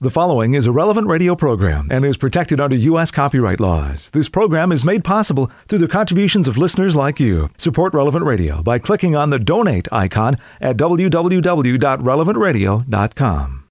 [0.00, 3.10] The following is a relevant radio program and is protected under U.S.
[3.10, 4.10] copyright laws.
[4.10, 7.50] This program is made possible through the contributions of listeners like you.
[7.58, 13.64] Support Relevant Radio by clicking on the donate icon at www.relevantradio.com.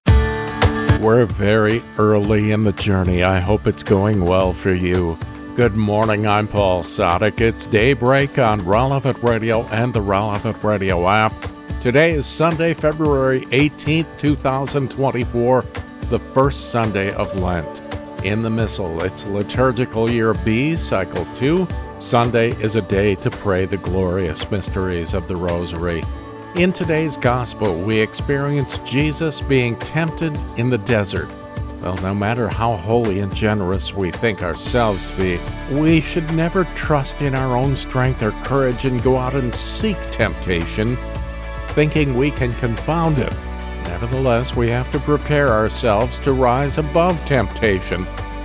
[1.00, 3.22] We're very early in the journey.
[3.22, 5.18] I hope it's going well for you.
[5.56, 7.40] Good morning, I'm Paul Sadek.
[7.40, 11.32] It's daybreak on Relevant Radio and the Relevant Radio app.
[11.80, 15.64] Today is Sunday, February 18th, 2024
[16.10, 17.82] the first Sunday of Lent.
[18.24, 21.68] In the Missal, it's liturgical year B, cycle 2.
[21.98, 26.02] Sunday is a day to pray the glorious mysteries of the Rosary.
[26.56, 31.28] In today's Gospel, we experience Jesus being tempted in the desert.
[31.82, 36.64] Well, no matter how holy and generous we think ourselves to be, we should never
[36.74, 40.96] trust in our own strength or courage and go out and seek temptation,
[41.68, 43.32] thinking we can confound it
[43.88, 48.04] Nevertheless, we have to prepare ourselves to rise above temptation,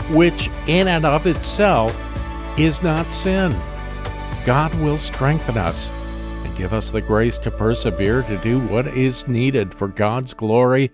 [0.10, 1.94] which in and of itself
[2.58, 3.52] is not sin.
[4.46, 5.92] God will strengthen us
[6.46, 10.92] and give us the grace to persevere to do what is needed for God's glory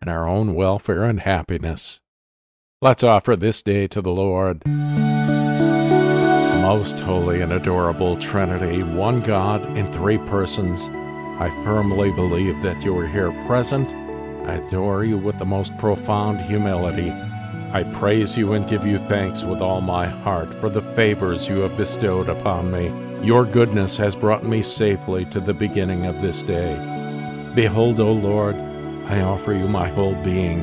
[0.00, 2.00] and our own welfare and happiness.
[2.80, 4.66] Let's offer this day to the Lord.
[6.60, 10.88] Most holy and adorable Trinity, one God in three persons
[11.42, 13.92] I firmly believe that you are here present.
[14.48, 17.10] I adore you with the most profound humility.
[17.72, 21.58] I praise you and give you thanks with all my heart for the favors you
[21.62, 22.92] have bestowed upon me.
[23.26, 26.76] Your goodness has brought me safely to the beginning of this day.
[27.56, 28.54] Behold, O Lord,
[29.08, 30.60] I offer you my whole being,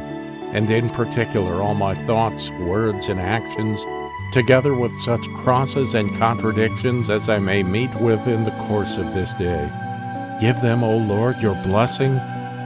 [0.53, 3.83] and in particular all my thoughts, words, and actions,
[4.31, 9.13] together with such crosses and contradictions as I may meet with in the course of
[9.13, 9.69] this day.
[10.39, 12.15] Give them, O Lord, your blessing.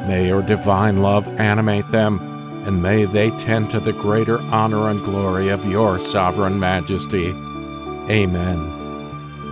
[0.08, 2.20] May your divine love animate them,
[2.68, 7.30] and may they tend to the greater honor and glory of your sovereign majesty.
[8.10, 8.60] Amen.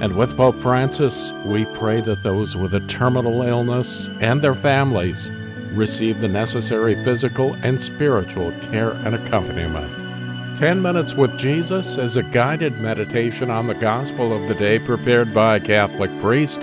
[0.02, 5.32] And with Pope Francis, we pray that those with a terminal illness and their families
[5.74, 10.60] receive the necessary physical and spiritual care and accompaniment.
[10.60, 15.34] 10 Minutes with Jesus is a guided meditation on the gospel of the day prepared
[15.34, 16.60] by a Catholic priest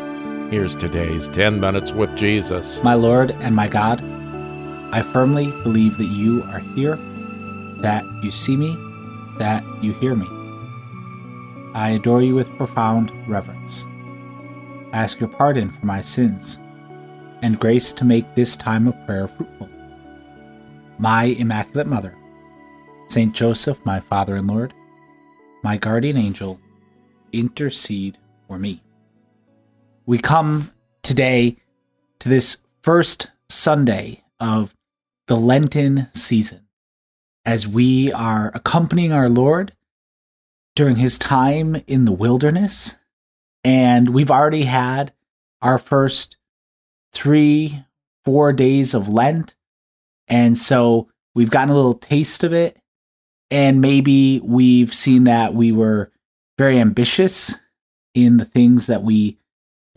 [0.51, 2.83] Here's today's 10 Minutes with Jesus.
[2.83, 4.03] My Lord and my God,
[4.95, 6.97] I firmly believe that you are here,
[7.83, 8.75] that you see me,
[9.39, 10.27] that you hear me.
[11.75, 13.85] I adore you with profound reverence.
[14.95, 16.59] I ask your pardon for my sins
[17.43, 19.69] and grace to make this time of prayer fruitful.
[20.99, 22.15] My Immaculate Mother,
[23.09, 24.73] Saint Joseph, my Father and Lord,
[25.63, 26.59] my guardian angel,
[27.33, 28.17] intercede
[28.47, 28.81] for me
[30.09, 31.55] we come today
[32.19, 34.75] to this first Sunday of
[35.27, 36.67] the Lenten season
[37.45, 39.75] as we are accompanying our Lord
[40.75, 42.97] during his time in the wilderness.
[43.63, 45.13] And we've already had
[45.61, 46.39] our first
[47.13, 47.85] three,
[48.25, 49.57] four days of Lent.
[50.27, 52.79] And so we've gotten a little taste of it.
[53.51, 56.11] And maybe we've seen that we were
[56.57, 57.57] very ambitious
[58.15, 59.37] in the things that we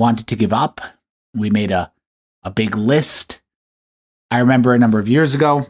[0.02, 0.82] wanted to give up.
[1.34, 1.92] We made a,
[2.44, 3.42] a big list.
[4.32, 5.68] I remember a number of years ago,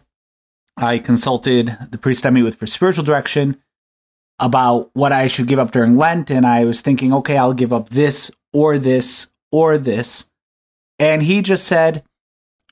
[0.78, 3.62] I consulted the priest I meet with for spiritual direction
[4.40, 6.32] about what I should give up during Lent.
[6.32, 10.28] And I was thinking, okay, I'll give up this or this or this.
[10.98, 12.04] And he just said,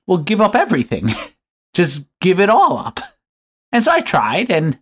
[0.07, 1.09] well, give up everything.
[1.73, 2.99] just give it all up.
[3.71, 4.79] And so I tried, and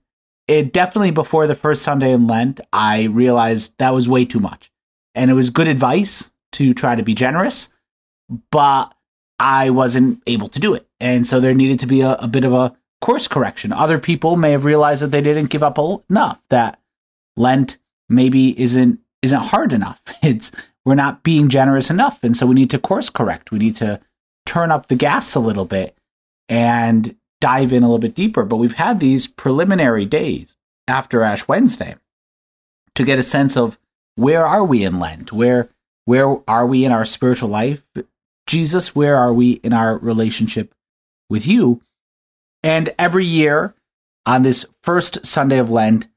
[0.47, 4.71] it definitely before the first Sunday in Lent, I realized that was way too much.
[5.15, 7.69] And it was good advice to try to be generous,
[8.51, 8.93] but
[9.39, 10.87] I wasn't able to do it.
[10.99, 13.71] And so there needed to be a, a bit of a course correction.
[13.71, 15.77] Other people may have realized that they didn't give up
[16.09, 16.79] enough, that
[17.35, 17.77] Lent
[18.09, 20.01] maybe isn't isn't hard enough.
[20.23, 20.51] It's
[20.85, 22.23] we're not being generous enough.
[22.23, 23.51] And so we need to course correct.
[23.51, 23.99] We need to
[24.45, 25.97] turn up the gas a little bit
[26.47, 28.45] and dive in a little bit deeper.
[28.45, 30.55] But we've had these preliminary days
[30.87, 31.95] after Ash Wednesday
[32.95, 33.77] to get a sense of
[34.15, 35.33] where are we in Lent?
[35.33, 35.69] Where
[36.07, 37.85] where are we in our spiritual life?
[38.47, 40.73] Jesus, where are we in our relationship
[41.29, 41.81] with you?
[42.63, 43.75] And every year
[44.25, 46.07] on this first Sunday of Lent,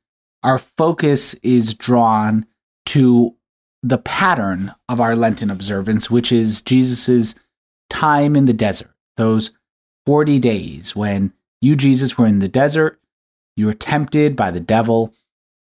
[0.44, 2.46] our focus is drawn
[2.87, 3.34] to
[3.82, 7.34] the pattern of our Lenten observance, which is Jesus'
[7.88, 9.50] time in the desert, those
[10.06, 13.00] 40 days when you, Jesus, were in the desert,
[13.56, 15.12] you were tempted by the devil,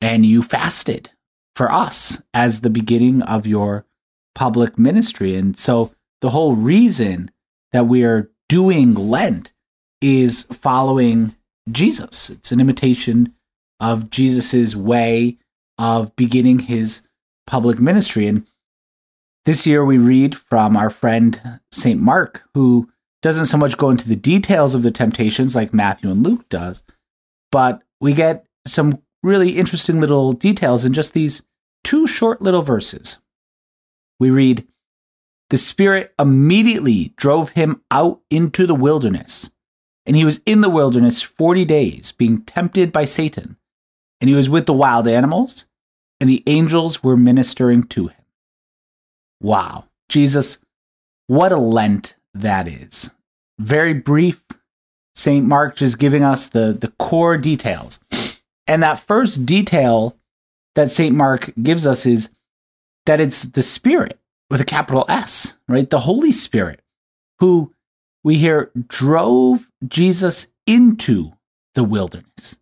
[0.00, 1.10] and you fasted
[1.56, 3.84] for us as the beginning of your
[4.34, 5.36] public ministry.
[5.36, 7.30] And so the whole reason
[7.72, 9.52] that we are doing Lent
[10.00, 11.34] is following
[11.70, 12.30] Jesus.
[12.30, 13.34] It's an imitation
[13.80, 15.38] of Jesus's way
[15.78, 17.02] of beginning his
[17.46, 18.26] public ministry.
[18.26, 18.46] And
[19.44, 22.00] this year we read from our friend St.
[22.00, 22.88] Mark, who
[23.22, 26.82] doesn't so much go into the details of the temptations like Matthew and Luke does,
[27.50, 31.42] but we get some really interesting little details in just these
[31.84, 33.18] two short little verses.
[34.22, 34.68] We read,
[35.50, 39.50] The Spirit immediately drove him out into the wilderness,
[40.06, 43.56] and he was in the wilderness 40 days, being tempted by Satan.
[44.20, 45.64] And he was with the wild animals,
[46.20, 48.24] and the angels were ministering to him.
[49.40, 49.86] Wow.
[50.08, 50.60] Jesus,
[51.26, 53.10] what a Lent that is.
[53.58, 54.44] Very brief.
[55.16, 55.44] St.
[55.44, 57.98] Mark just giving us the, the core details.
[58.68, 60.16] And that first detail
[60.76, 61.12] that St.
[61.12, 62.30] Mark gives us is
[63.06, 64.18] that it's the Spirit
[64.50, 65.88] with a capital S, right?
[65.88, 66.80] The Holy Spirit,
[67.40, 67.74] who
[68.22, 71.32] we hear drove Jesus into
[71.74, 72.58] the wilderness.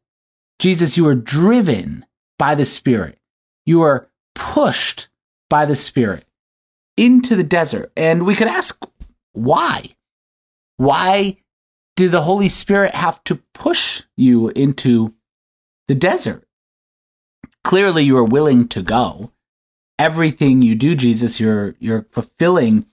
[0.59, 2.07] Jesus, you are driven
[2.39, 3.19] by the Spirit.
[3.67, 5.09] You are pushed
[5.49, 6.25] by the Spirit
[6.97, 7.93] into the desert.
[7.97, 8.83] And we could ask
[9.33, 9.91] why?
[10.77, 11.39] Why
[11.97, 15.15] did the Holy Spirit have to push you into
[15.89, 16.47] the desert?
[17.65, 19.33] Clearly, you are willing to go.
[20.01, 22.87] Everything you do, Jesus, you're you're fulfilling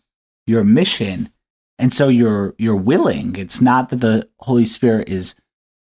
[0.46, 1.30] your mission,
[1.80, 3.38] and so you're you're willing.
[3.38, 5.36] It's not that the Holy Spirit is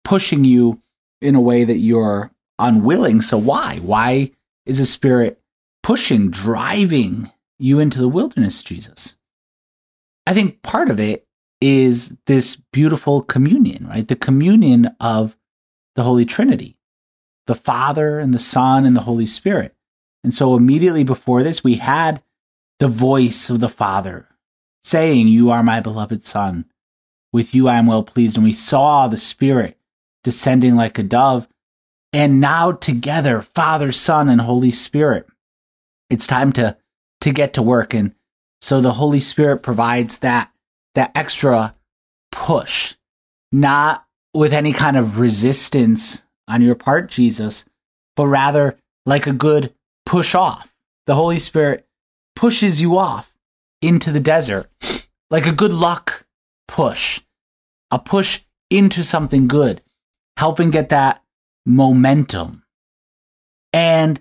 [0.02, 0.82] pushing you
[1.20, 3.22] in a way that you're unwilling.
[3.22, 3.78] So why?
[3.78, 4.32] Why
[4.66, 5.40] is the Spirit
[5.84, 9.16] pushing, driving you into the wilderness, Jesus?
[10.26, 11.24] I think part of it
[11.60, 14.08] is this beautiful communion, right?
[14.08, 15.36] The communion of
[15.94, 16.76] the Holy Trinity,
[17.46, 19.76] the Father and the Son and the Holy Spirit.
[20.24, 22.22] And so immediately before this, we had
[22.78, 24.28] the voice of the Father
[24.82, 26.66] saying, You are my beloved Son.
[27.32, 28.36] With you I am well pleased.
[28.36, 29.78] And we saw the Spirit
[30.22, 31.48] descending like a dove.
[32.12, 35.26] And now together, Father, Son, and Holy Spirit.
[36.10, 36.76] It's time to,
[37.22, 37.94] to get to work.
[37.94, 38.14] And
[38.60, 40.50] so the Holy Spirit provides that,
[40.94, 41.74] that extra
[42.30, 42.96] push,
[43.50, 44.04] not
[44.34, 47.64] with any kind of resistance on your part, Jesus,
[48.14, 48.76] but rather
[49.06, 49.74] like a good
[50.12, 50.70] push off.
[51.06, 51.86] The Holy Spirit
[52.36, 53.34] pushes you off
[53.80, 54.68] into the desert
[55.30, 56.26] like a good luck
[56.68, 57.22] push,
[57.90, 59.80] a push into something good,
[60.36, 61.22] helping get that
[61.64, 62.62] momentum.
[63.72, 64.20] And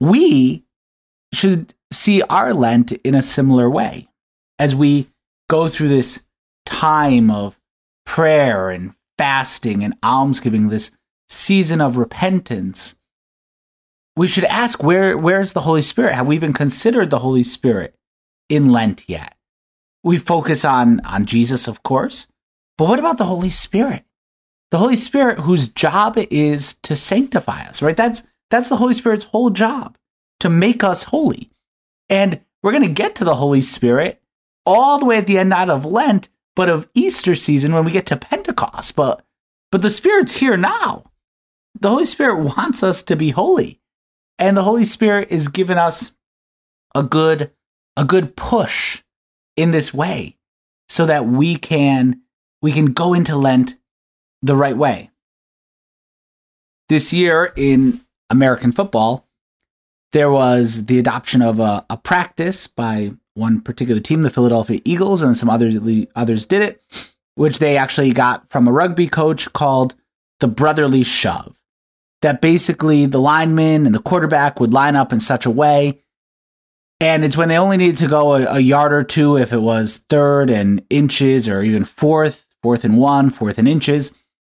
[0.00, 0.64] we
[1.34, 4.08] should see our Lent in a similar way
[4.58, 5.08] as we
[5.50, 6.22] go through this
[6.64, 7.60] time of
[8.06, 10.92] prayer and fasting and almsgiving, this
[11.28, 12.97] season of repentance,
[14.18, 16.14] we should ask where where's the Holy Spirit?
[16.14, 17.94] Have we even considered the Holy Spirit
[18.48, 19.36] in Lent yet?
[20.02, 22.26] We focus on on Jesus, of course,
[22.76, 24.04] but what about the Holy Spirit?
[24.70, 27.96] The Holy Spirit whose job it is to sanctify us, right?
[27.96, 29.96] That's that's the Holy Spirit's whole job,
[30.40, 31.50] to make us holy.
[32.08, 34.20] And we're going to get to the Holy Spirit
[34.66, 37.92] all the way at the end not of Lent, but of Easter season when we
[37.92, 38.96] get to Pentecost.
[38.96, 39.22] But
[39.70, 41.04] but the Spirit's here now.
[41.78, 43.80] The Holy Spirit wants us to be holy.
[44.38, 46.12] And the Holy Spirit is giving us
[46.94, 47.50] a good
[47.96, 49.02] a good push
[49.56, 50.36] in this way
[50.88, 52.22] so that we can
[52.62, 53.76] we can go into Lent
[54.42, 55.10] the right way.
[56.88, 59.26] This year in American football,
[60.12, 65.22] there was the adoption of a, a practice by one particular team, the Philadelphia Eagles,
[65.22, 65.74] and some others
[66.14, 66.82] others did it,
[67.34, 69.94] which they actually got from a rugby coach called
[70.40, 71.57] the brotherly shove
[72.22, 76.02] that basically the lineman and the quarterback would line up in such a way.
[77.00, 79.62] And it's when they only needed to go a, a, yard or two if it
[79.62, 84.12] was third and inches or even fourth, fourth and one, fourth and inches.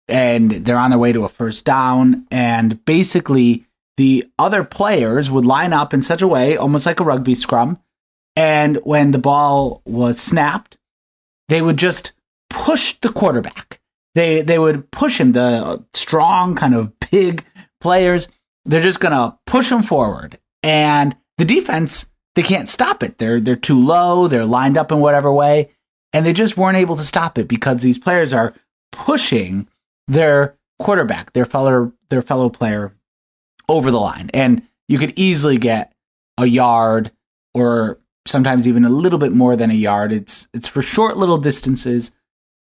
[0.09, 2.27] And they're on their way to a first down.
[2.31, 3.65] And basically,
[3.97, 7.79] the other players would line up in such a way, almost like a rugby scrum.
[8.37, 10.77] And when the ball was snapped,
[11.49, 12.13] they would just
[12.51, 13.81] push the quarterback.
[14.15, 17.45] They they would push him, the strong kind of big
[17.85, 18.29] players,
[18.65, 20.39] they're just going to push them forward.
[20.63, 23.19] And the defense, they can't stop it.
[23.19, 25.71] They're they're too low, they're lined up in whatever way,
[26.13, 28.55] and they just weren't able to stop it because these players are
[28.91, 29.69] pushing
[30.09, 32.95] their quarterback, their fellow their fellow player
[33.69, 34.31] over the line.
[34.33, 35.93] And you could easily get
[36.39, 37.13] a yard
[37.53, 40.11] or sometimes even a little bit more than a yard.
[40.11, 42.11] It's it's for short little distances,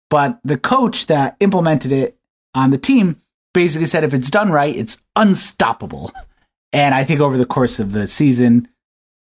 [0.10, 2.18] but the coach that implemented it
[2.56, 3.18] on the team
[3.54, 6.12] basically said if it's done right, it's unstoppable.
[6.72, 8.68] And I think over the course of the season,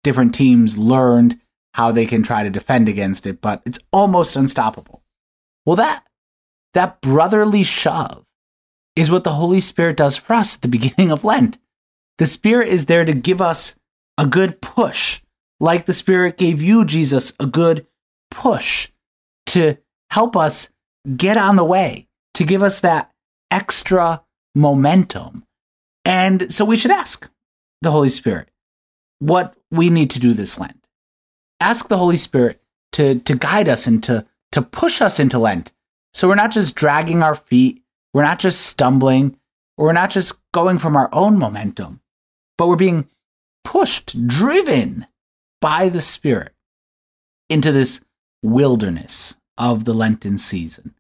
[0.05, 1.41] different teams learned
[1.75, 5.03] how they can try to defend against it, but it's almost unstoppable.
[5.67, 6.05] Well, that
[6.75, 8.25] that brotherly shove
[8.97, 11.59] is what the Holy Spirit does for us at the beginning of Lent.
[12.19, 13.75] The Spirit is there to give us
[14.19, 15.21] a good push,
[15.59, 17.87] like the Spirit gave you, Jesus, a good
[18.31, 18.91] push
[19.47, 19.79] to
[20.11, 20.71] help us
[21.17, 23.11] get on the way, to give us that
[23.55, 24.21] extra
[24.57, 25.45] momentum.
[26.05, 27.31] And so we should ask
[27.83, 28.49] the Holy Spirit
[29.21, 30.89] what we need to do this Lent.
[31.61, 32.61] Ask the Holy Spirit
[32.93, 35.73] to, to guide us and to, to push us into Lent.
[36.13, 37.83] So we're not just dragging our feet,
[38.13, 39.37] we're not just stumbling,
[39.77, 42.01] we're not just going from our own momentum,
[42.59, 43.09] but we're being
[43.63, 45.07] pushed, driven
[45.61, 46.53] by the Spirit
[47.49, 48.05] into this
[48.43, 50.95] wilderness of the Lenten season,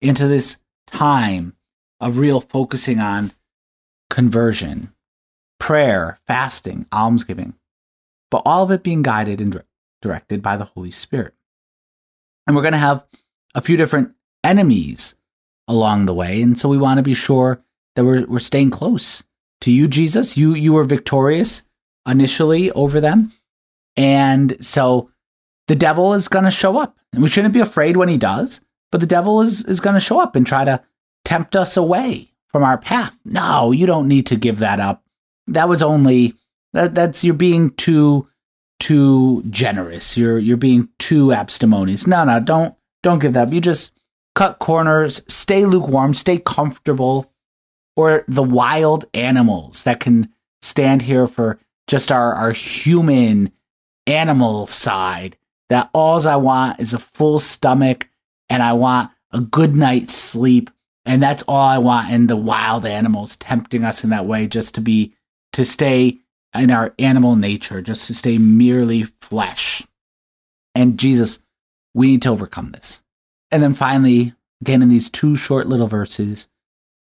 [0.00, 1.54] into this time
[2.02, 3.32] of real focusing on
[4.10, 4.92] conversion,
[5.58, 7.54] prayer, fasting, almsgiving,
[8.30, 9.62] but all of it being guided and
[10.02, 11.32] directed by the Holy Spirit.
[12.46, 13.06] And we're going to have
[13.54, 15.14] a few different enemies
[15.68, 16.42] along the way.
[16.42, 17.62] And so we want to be sure
[17.94, 19.22] that we're, we're staying close
[19.60, 20.36] to you, Jesus.
[20.36, 21.62] You, you were victorious
[22.06, 23.32] initially over them.
[23.96, 25.10] And so
[25.68, 26.98] the devil is going to show up.
[27.12, 30.00] And we shouldn't be afraid when he does, but the devil is, is going to
[30.00, 30.82] show up and try to
[31.24, 33.18] tempt us away from our path.
[33.24, 35.04] No, you don't need to give that up.
[35.46, 36.34] That was only
[36.72, 38.28] that that's you're being too
[38.80, 40.16] too generous.
[40.16, 42.06] You're you're being too abstemious.
[42.06, 43.52] No, no, don't don't give that up.
[43.52, 43.92] You just
[44.34, 47.32] cut corners, stay lukewarm, stay comfortable,
[47.96, 53.52] or the wild animals that can stand here for just our, our human
[54.06, 55.36] animal side.
[55.68, 58.08] That alls I want is a full stomach
[58.48, 60.70] and I want a good night's sleep.
[61.04, 62.10] And that's all I want.
[62.10, 65.14] And the wild animals tempting us in that way just to be,
[65.52, 66.18] to stay
[66.54, 69.82] in our animal nature, just to stay merely flesh.
[70.74, 71.40] And Jesus,
[71.94, 73.02] we need to overcome this.
[73.50, 76.48] And then finally, again, in these two short little verses,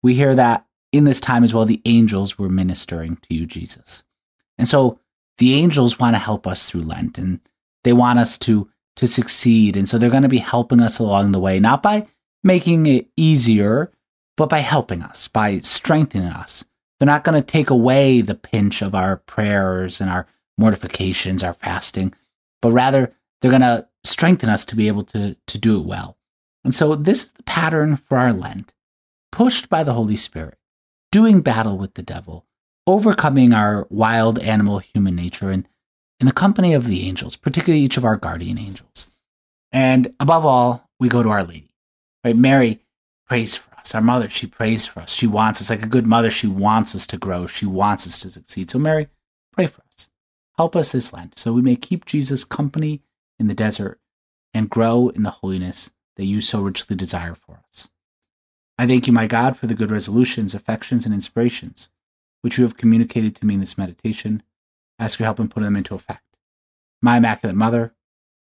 [0.03, 4.05] we hear that in this time as well, the angels were ministering to you, Jesus.
[4.57, 5.01] And so
[5.39, 7.41] the angels want to help us through Lent and
[7.85, 9.77] they want us to to succeed.
[9.77, 12.09] And so they're going to be helping us along the way, not by
[12.49, 13.93] making it easier,
[14.37, 16.65] but by helping us, by strengthening us.
[16.99, 20.27] They're not going to take away the pinch of our prayers and our
[20.57, 22.15] mortifications, our fasting,
[22.63, 26.17] but rather they're going to strengthen us to be able to, to do it well.
[26.65, 28.73] And so this is the pattern for our Lent,
[29.31, 30.57] pushed by the Holy Spirit,
[31.13, 32.47] doing battle with the devil,
[32.87, 35.69] overcoming our wild animal human nature and
[36.19, 39.09] in the company of the angels, particularly each of our guardian angels.
[39.71, 41.68] And above all, we go to Our Lady.
[42.25, 42.37] Right?
[42.37, 42.81] Mary
[43.27, 43.95] prays for us.
[43.95, 45.13] Our mother, she prays for us.
[45.13, 47.47] She wants us, like a good mother, she wants us to grow.
[47.47, 48.71] She wants us to succeed.
[48.71, 49.09] So, Mary,
[49.53, 50.11] pray for us.
[50.57, 53.03] Help us this Lent so we may keep Jesus company
[53.39, 54.01] in the desert
[54.53, 57.89] and grow in the holiness that you so richly desire for us.
[58.79, 61.91] I thank you, my God, for the good resolutions, affections, and inspirations
[62.43, 64.43] which you have communicated to me in this meditation.
[64.99, 66.25] I ask your help in putting them into effect.
[67.03, 67.95] My Immaculate Mother,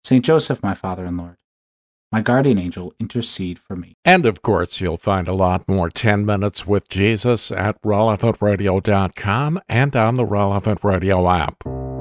[0.05, 1.37] Saint Joseph, my Father and Lord,
[2.12, 3.97] my guardian angel, intercede for me.
[4.04, 9.97] And of course, you'll find a lot more 10 Minutes with Jesus at relevantradio.com and
[9.97, 11.91] on the Relevant Radio app.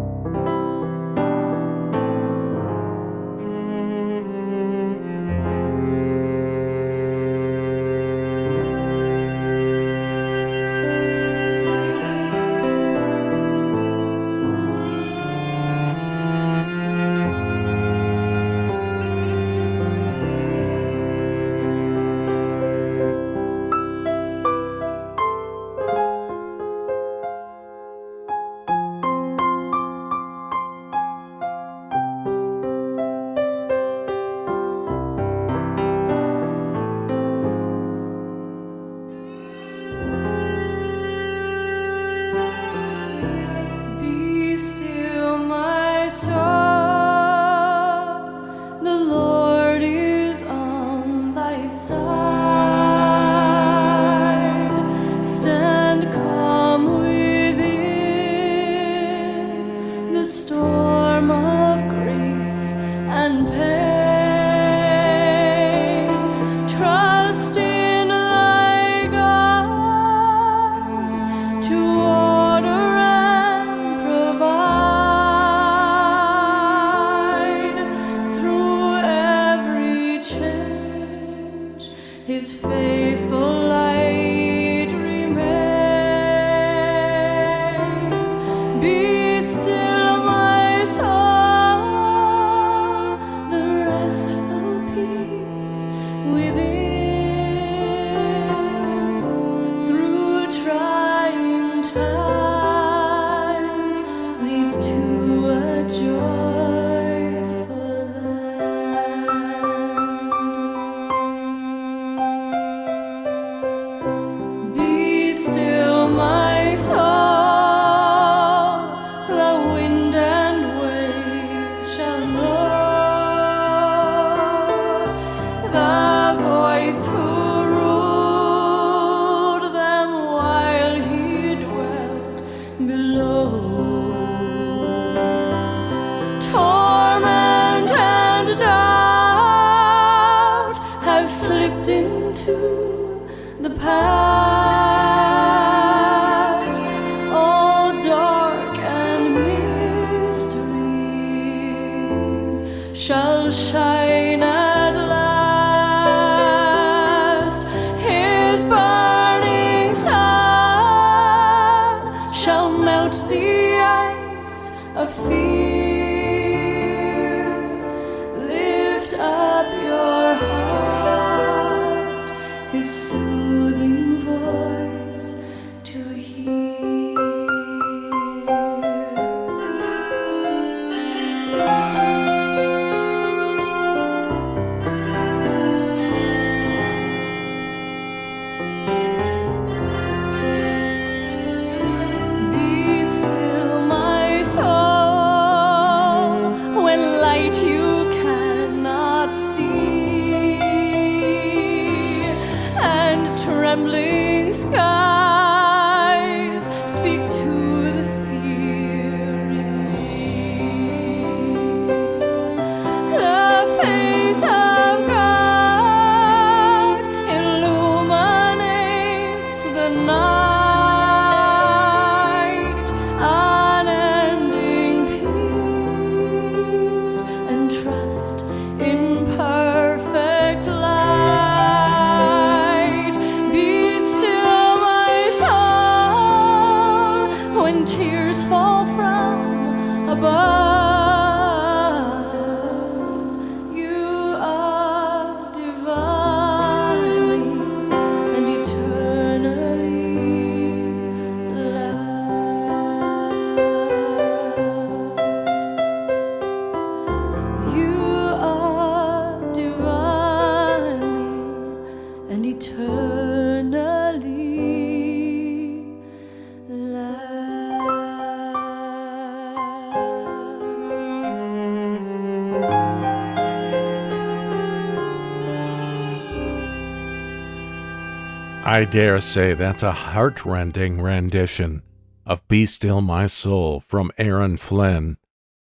[278.81, 281.83] I dare say that's a heartrending rendition
[282.25, 285.17] of Be Still My Soul from Aaron Flynn.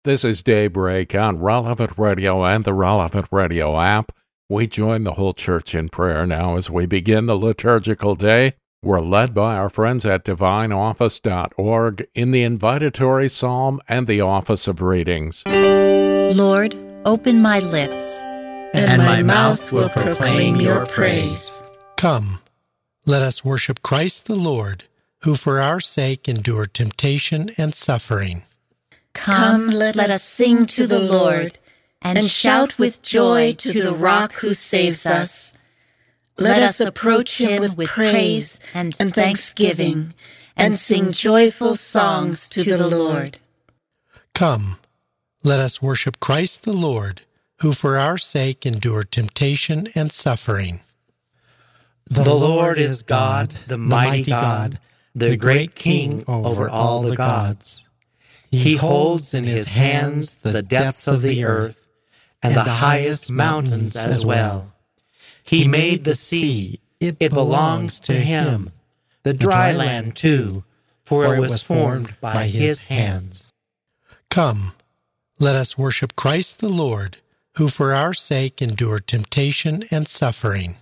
[0.04, 4.12] This is Daybreak on Relevant Radio and the Relevant Radio app.
[4.50, 8.56] We join the whole church in prayer now as we begin the liturgical day.
[8.82, 14.82] We're led by our friends at divineoffice.org in the invitatory psalm and the office of
[14.82, 15.44] readings.
[15.46, 18.20] Lord, open my lips,
[18.74, 21.64] and, and my mouth will proclaim your praise.
[21.96, 22.40] Come.
[23.08, 24.84] Let us worship Christ the Lord,
[25.20, 28.42] who for our sake endured temptation and suffering.
[29.14, 31.58] Come, let, let us sing to the Lord,
[32.02, 35.54] and shout with joy to the rock who saves us.
[36.36, 40.12] Let us approach him with praise and thanksgiving,
[40.54, 43.38] and sing joyful songs to the Lord.
[44.34, 44.76] Come,
[45.42, 47.22] let us worship Christ the Lord,
[47.60, 50.80] who for our sake endured temptation and suffering.
[52.10, 54.78] The Lord is God, the mighty God,
[55.14, 57.88] the great King over all the gods.
[58.50, 61.86] He holds in his hands the depths of the earth
[62.42, 64.72] and the highest mountains as well.
[65.42, 68.70] He made the sea, it belongs to him,
[69.22, 70.64] the dry land too,
[71.04, 73.52] for it was formed by his hands.
[74.30, 74.72] Come,
[75.38, 77.18] let us worship Christ the Lord,
[77.56, 80.76] who for our sake endured temptation and suffering.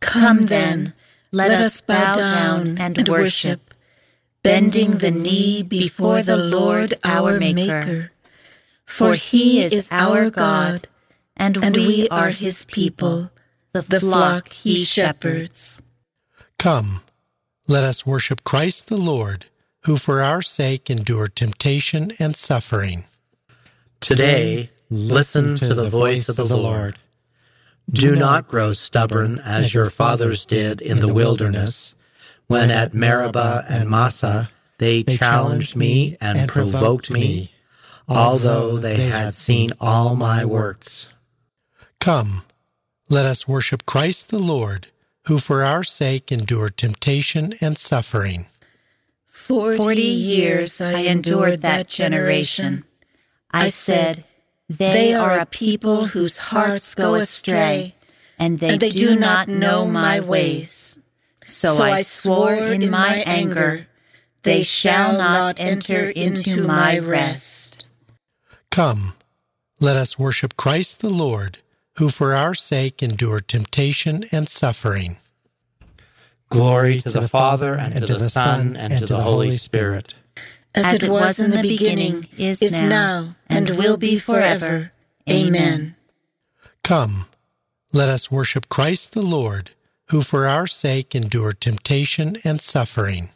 [0.00, 0.94] Come then,
[1.32, 3.74] let us bow down and worship,
[4.42, 8.12] bending the knee before the Lord our Maker.
[8.86, 10.88] For he is our God,
[11.36, 13.30] and we are his people,
[13.72, 15.82] the flock he shepherds.
[16.58, 17.02] Come,
[17.68, 19.46] let us worship Christ the Lord,
[19.82, 23.04] who for our sake endured temptation and suffering.
[24.00, 26.98] Today, listen to the voice of the Lord.
[27.90, 31.94] Do not grow stubborn as your fathers did in the wilderness,
[32.46, 37.52] when at Meribah and Massah they challenged me and provoked me,
[38.06, 41.12] although they had seen all my works.
[41.98, 42.42] Come,
[43.08, 44.88] let us worship Christ the Lord,
[45.24, 48.46] who for our sake endured temptation and suffering.
[49.26, 52.84] Forty years I endured that generation.
[53.50, 54.24] I said,
[54.68, 57.94] they are a people whose hearts go astray,
[58.38, 60.98] and they, and they do not know my ways.
[61.46, 63.86] So, so I swore in my anger,
[64.42, 67.86] they shall not enter into my rest.
[68.70, 69.14] Come,
[69.80, 71.58] let us worship Christ the Lord,
[71.96, 75.16] who for our sake endured temptation and suffering.
[76.50, 80.14] Glory to the Father, and to the Son, and to the Holy Spirit
[80.74, 84.92] as, it was in the beginning, is, is now, and will be forever.
[85.28, 85.94] Amen.
[86.82, 87.26] Come,
[87.92, 89.70] let us worship Christ the Lord,
[90.10, 93.30] who for our sake endured temptation and suffering.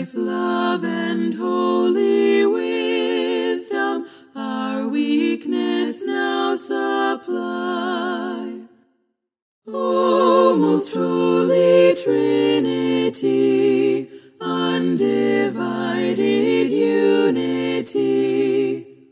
[0.00, 7.20] Life, love, and holy wisdom, our weakness now supply.
[9.66, 13.28] O most holy Trinity,
[14.40, 16.18] undivided
[16.70, 18.06] unity,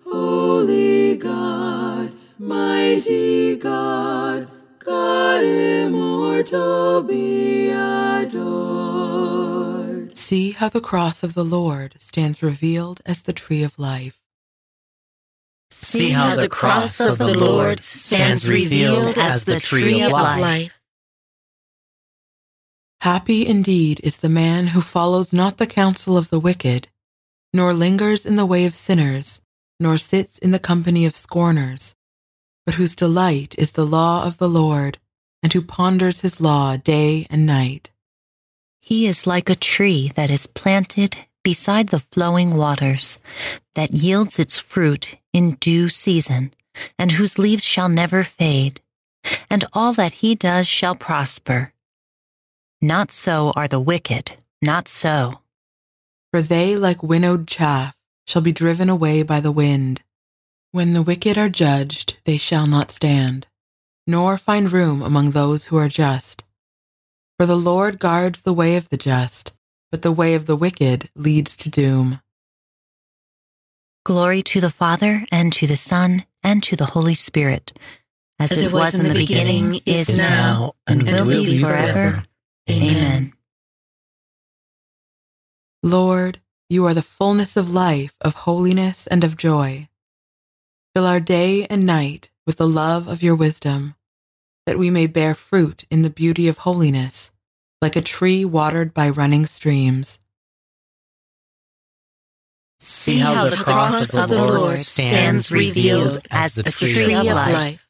[0.04, 4.48] holy God, mighty God,
[4.78, 7.48] God immortal be.
[10.28, 14.20] See how the cross of the Lord stands revealed as the tree of life.
[15.70, 20.82] See how the cross of the Lord stands revealed as the tree of life.
[23.00, 26.88] Happy indeed is the man who follows not the counsel of the wicked,
[27.54, 29.40] nor lingers in the way of sinners,
[29.80, 31.94] nor sits in the company of scorners,
[32.66, 34.98] but whose delight is the law of the Lord,
[35.42, 37.92] and who ponders his law day and night.
[38.80, 43.18] He is like a tree that is planted beside the flowing waters,
[43.74, 46.52] that yields its fruit in due season,
[46.98, 48.80] and whose leaves shall never fade,
[49.50, 51.72] and all that he does shall prosper.
[52.80, 55.40] Not so are the wicked, not so.
[56.30, 57.94] For they, like winnowed chaff,
[58.26, 60.02] shall be driven away by the wind.
[60.70, 63.46] When the wicked are judged, they shall not stand,
[64.06, 66.44] nor find room among those who are just.
[67.38, 69.52] For the Lord guards the way of the just,
[69.92, 72.20] but the way of the wicked leads to doom.
[74.04, 77.78] Glory to the Father, and to the Son, and to the Holy Spirit,
[78.40, 82.24] as, it, was in the beginning, is now, and will be forever.
[82.68, 83.32] Amen.
[85.82, 89.88] Lord, you are the fullness of life, of holiness, and of joy.
[90.94, 93.94] Fill our day and night with the love of your wisdom,
[94.68, 97.30] that we may bear fruit in the beauty of holiness,
[97.80, 100.18] like a tree watered by running streams.
[102.78, 107.88] See how the cross of the Lord stands revealed as the tree of life.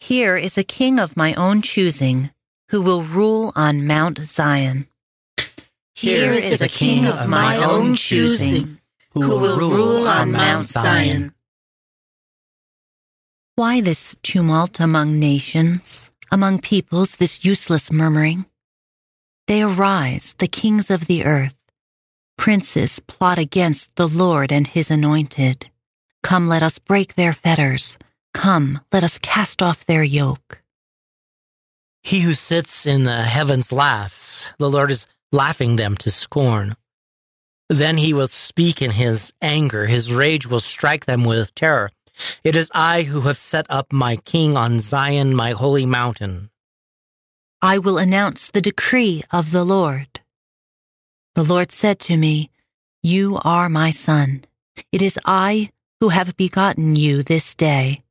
[0.00, 2.30] Here is a king of my own choosing
[2.68, 4.86] who will rule on Mount Zion.
[5.94, 8.80] Here is a king of my own choosing
[9.14, 11.32] who will rule on Mount Zion.
[13.54, 18.46] Why this tumult among nations, among peoples, this useless murmuring?
[19.46, 21.58] They arise, the kings of the earth.
[22.38, 25.70] Princes plot against the Lord and his anointed.
[26.22, 27.98] Come, let us break their fetters.
[28.32, 30.62] Come, let us cast off their yoke.
[32.02, 34.48] He who sits in the heavens laughs.
[34.58, 36.74] The Lord is laughing them to scorn.
[37.68, 39.84] Then he will speak in his anger.
[39.84, 41.90] His rage will strike them with terror.
[42.44, 46.50] It is I who have set up my king on Zion, my holy mountain.
[47.60, 50.20] I will announce the decree of the Lord.
[51.34, 52.50] The Lord said to me,
[53.02, 54.44] You are my son.
[54.90, 55.70] It is I
[56.00, 58.02] who have begotten you this day.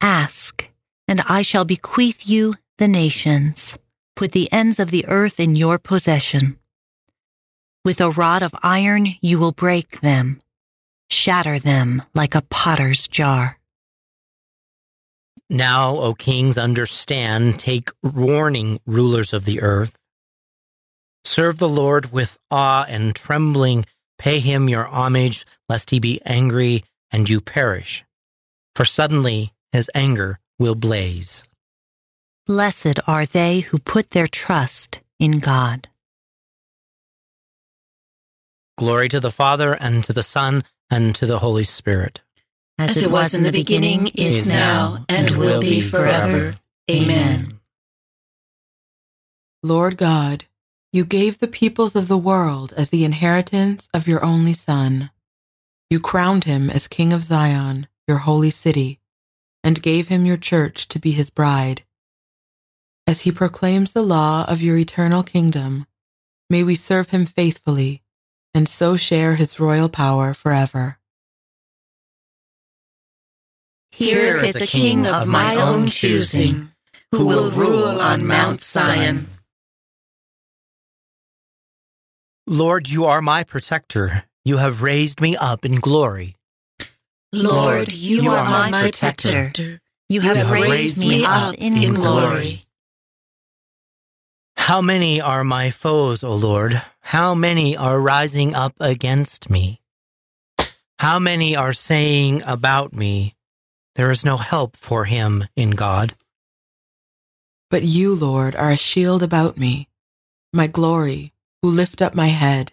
[0.00, 0.70] Ask,
[1.08, 3.78] and I shall bequeath you the nations.
[4.16, 6.58] Put the ends of the earth in your possession.
[7.84, 10.40] With a rod of iron you will break them,
[11.10, 13.58] shatter them like a potter's jar.
[15.50, 19.98] Now, O kings, understand, take warning, rulers of the earth.
[21.24, 23.86] Serve the Lord with awe and trembling,
[24.18, 28.04] pay him your homage, lest he be angry and you perish.
[28.74, 31.44] For suddenly his anger will blaze.
[32.46, 35.88] Blessed are they who put their trust in God.
[38.76, 42.20] Glory to the Father, and to the Son, and to the Holy Spirit.
[42.78, 46.54] As it was in the beginning, is now, and will be forever.
[46.90, 47.60] Amen.
[49.62, 50.44] Lord God,
[50.92, 55.10] you gave the peoples of the world as the inheritance of your only Son.
[55.90, 59.00] You crowned him as King of Zion, your holy city,
[59.64, 61.82] and gave him your church to be his bride.
[63.08, 65.86] As he proclaims the law of your eternal kingdom,
[66.48, 68.03] may we serve him faithfully
[68.54, 70.98] and so share his royal power forever.
[73.90, 76.70] Here is a king of my own choosing,
[77.12, 79.28] who will rule on Mount Zion.
[82.46, 84.24] Lord, you are my protector.
[84.44, 86.36] You have raised me up in glory.
[87.32, 89.80] Lord, you are my protector.
[90.08, 92.63] You have raised me up in glory.
[94.64, 96.80] How many are my foes, O Lord?
[97.02, 99.82] How many are rising up against me?
[100.98, 103.34] How many are saying about me,
[103.96, 106.14] There is no help for him in God?
[107.68, 109.90] But you, Lord, are a shield about me,
[110.54, 112.72] my glory, who lift up my head.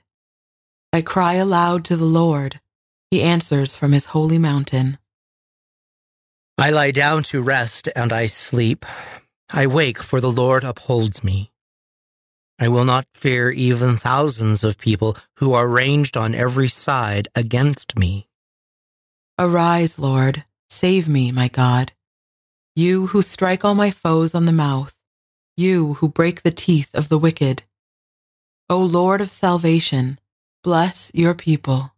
[0.94, 2.62] I cry aloud to the Lord.
[3.10, 4.98] He answers from his holy mountain.
[6.58, 8.86] I lie down to rest and I sleep.
[9.50, 11.51] I wake, for the Lord upholds me.
[12.62, 17.98] I will not fear even thousands of people who are ranged on every side against
[17.98, 18.28] me.
[19.40, 21.92] Arise, Lord, save me, my God.
[22.76, 24.96] You who strike all my foes on the mouth,
[25.58, 27.64] you who break the teeth of the wicked.
[28.70, 30.20] O Lord of salvation,
[30.64, 31.96] bless your people.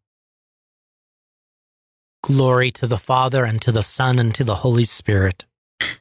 [2.24, 5.44] Glory to the Father, and to the Son, and to the Holy Spirit.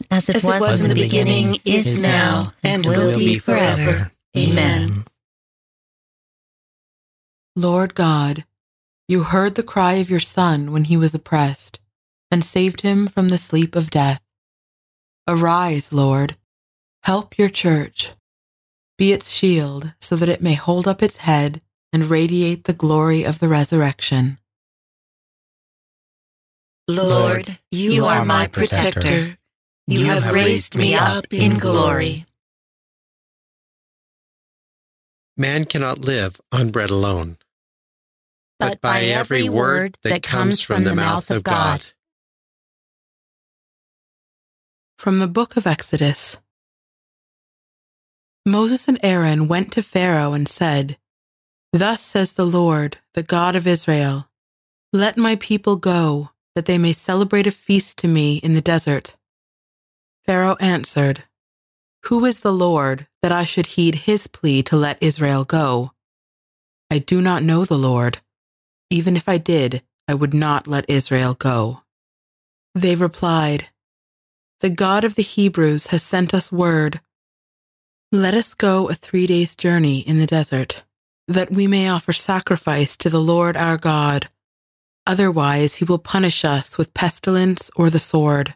[0.09, 4.13] As it, was, was, in the beginning, is now, and will be forever.
[4.37, 5.05] Amen.
[7.55, 8.45] Lord God,
[9.09, 11.81] you heard the cry of your Son when he was oppressed,
[12.31, 14.23] and saved him from the sleep of death.
[15.29, 16.37] Arise, Lord,
[17.03, 18.13] help your church.
[18.97, 21.61] Be its shield so that it may hold up its head
[21.93, 24.39] and radiate the glory of the resurrection.
[26.89, 29.37] Lord, you are my protector.
[29.87, 32.25] You have raised me up in glory.
[35.43, 37.37] Man cannot live on bread alone,
[38.61, 41.85] but by every word that comes from the mouth of God.
[44.97, 46.37] From the book of Exodus
[48.47, 50.97] Moses and Aaron went to Pharaoh and said,
[51.73, 54.29] Thus says the Lord, the God of Israel
[54.93, 59.17] Let my people go, that they may celebrate a feast to me in the desert.
[60.25, 61.25] Pharaoh answered,
[62.07, 65.93] who is the Lord that I should heed his plea to let Israel go?
[66.91, 68.19] I do not know the Lord.
[68.91, 71.83] Even if I did, I would not let Israel go.
[72.75, 73.69] They replied,
[74.61, 77.01] The God of the Hebrews has sent us word.
[78.11, 80.83] Let us go a three days' journey in the desert,
[81.29, 84.29] that we may offer sacrifice to the Lord our God.
[85.07, 88.55] Otherwise, he will punish us with pestilence or the sword.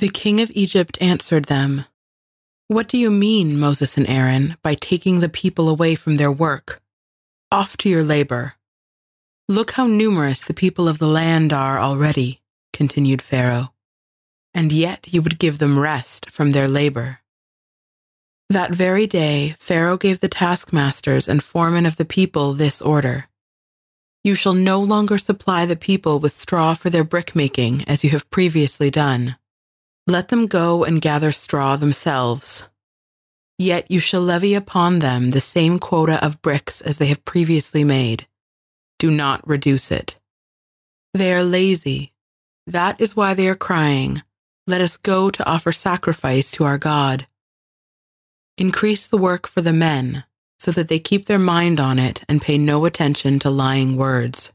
[0.00, 1.84] The king of Egypt answered them,
[2.68, 6.80] What do you mean, Moses and Aaron, by taking the people away from their work?
[7.52, 8.54] Off to your labor.
[9.46, 12.40] Look how numerous the people of the land are already,
[12.72, 13.74] continued Pharaoh,
[14.54, 17.20] and yet you would give them rest from their labor.
[18.48, 23.28] That very day, Pharaoh gave the taskmasters and foremen of the people this order
[24.24, 28.30] You shall no longer supply the people with straw for their brickmaking as you have
[28.30, 29.36] previously done.
[30.10, 32.64] Let them go and gather straw themselves.
[33.60, 37.84] Yet you shall levy upon them the same quota of bricks as they have previously
[37.84, 38.26] made.
[38.98, 40.18] Do not reduce it.
[41.14, 42.12] They are lazy.
[42.66, 44.24] That is why they are crying,
[44.66, 47.28] Let us go to offer sacrifice to our God.
[48.58, 50.24] Increase the work for the men,
[50.58, 54.52] so that they keep their mind on it and pay no attention to lying words.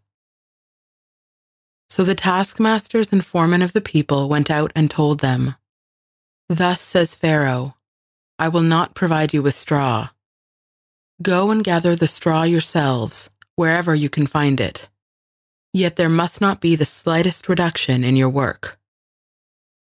[1.90, 5.56] So the taskmasters and foremen of the people went out and told them,
[6.50, 7.76] Thus says Pharaoh,
[8.38, 10.10] I will not provide you with straw.
[11.22, 14.90] Go and gather the straw yourselves, wherever you can find it.
[15.74, 18.78] Yet there must not be the slightest reduction in your work.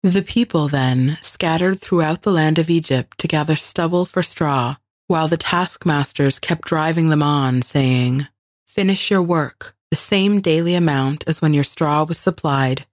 [0.02, 4.76] The people then scattered throughout the land of Egypt to gather stubble for straw,
[5.06, 8.28] while the taskmasters kept driving them on, saying,
[8.66, 12.84] Finish your work, the same daily amount as when your straw was supplied.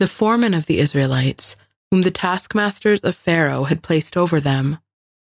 [0.00, 1.54] The foremen of the Israelites,
[1.92, 4.78] whom the taskmasters of Pharaoh had placed over them,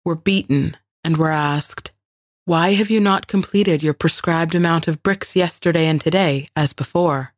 [0.04, 1.90] were beaten and were asked,
[2.44, 7.34] Why have you not completed your prescribed amount of bricks yesterday and today, as before?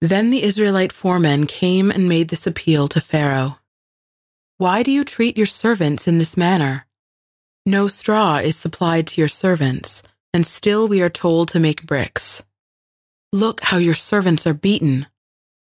[0.00, 3.60] Then the Israelite foremen came and made this appeal to Pharaoh
[4.58, 6.86] Why do you treat your servants in this manner?
[7.64, 10.02] No straw is supplied to your servants,
[10.34, 12.42] and still we are told to make bricks.
[13.32, 15.06] Look how your servants are beaten.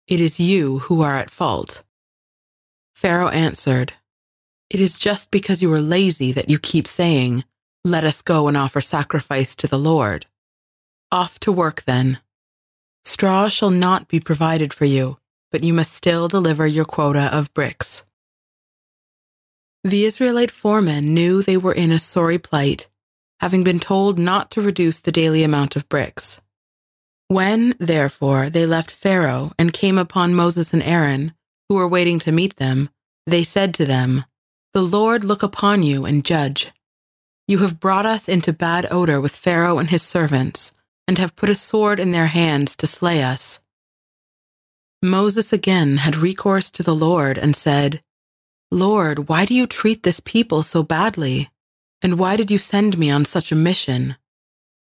[0.08, 1.84] It is you who are at fault.
[2.96, 3.94] Pharaoh answered,
[4.70, 7.44] It is just because you are lazy that you keep saying,
[7.84, 10.26] Let us go and offer sacrifice to the Lord.
[11.12, 12.20] Off to work then.
[13.04, 15.18] Straw shall not be provided for you,
[15.52, 18.06] but you must still deliver your quota of bricks.
[19.84, 22.88] The Israelite foremen knew they were in a sorry plight,
[23.46, 26.42] having been told not to reduce the daily amount of bricks.
[27.28, 31.32] When, therefore, they left Pharaoh and came upon Moses and Aaron,
[31.70, 32.90] who were waiting to meet them,
[33.28, 34.26] they said to them,
[34.74, 36.72] The Lord look upon you and judge.
[37.48, 40.72] You have brought us into bad odor with Pharaoh and his servants
[41.08, 43.60] and have put a sword in their hands to slay us.
[45.04, 48.02] Moses again had recourse to the Lord and said,
[48.72, 51.52] Lord, why do you treat this people so badly?
[52.06, 54.16] And why did you send me on such a mission?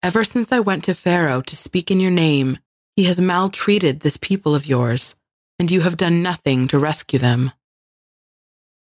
[0.03, 2.57] Ever since I went to Pharaoh to speak in your name,
[2.97, 5.15] he has maltreated this people of yours,
[5.57, 7.53] and you have done nothing to rescue them.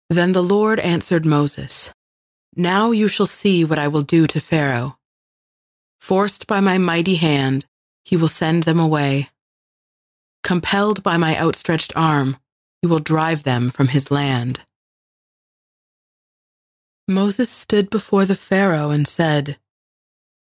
[0.09, 1.93] Then the Lord answered Moses,
[2.55, 4.97] Now you shall see what I will do to Pharaoh.
[5.99, 7.67] Forced by my mighty hand,
[8.03, 9.29] he will send them away.
[10.41, 12.37] Compelled by my outstretched arm,
[12.81, 14.63] he will drive them from his land.
[17.09, 19.57] Moses stood before the Pharaoh and said,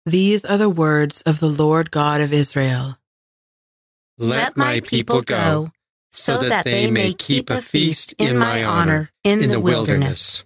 [0.03, 2.97] These are the words of the Lord God of Israel.
[4.17, 5.71] Let my people go,
[6.11, 10.43] so that they may keep a feast in my honor in the wilderness.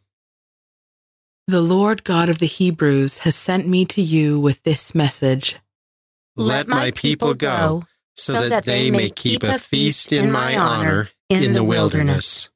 [1.47, 5.55] The Lord God of the Hebrews has sent me to you with this message.
[6.35, 7.85] Let my people go,
[8.17, 12.48] so that they may keep a feast in my honor in the wilderness.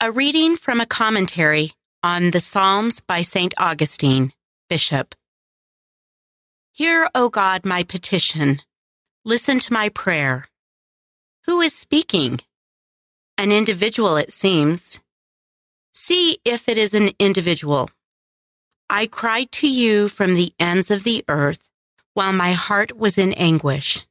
[0.00, 1.72] A reading from a commentary
[2.04, 3.52] on the Psalms by St.
[3.58, 4.32] Augustine,
[4.70, 5.16] Bishop.
[6.70, 8.60] Hear, O God, my petition.
[9.24, 10.46] Listen to my prayer.
[11.46, 12.38] Who is speaking?
[13.36, 15.00] An individual, it seems.
[15.92, 17.90] See if it is an individual.
[18.88, 21.70] I cried to you from the ends of the earth
[22.14, 24.06] while my heart was in anguish.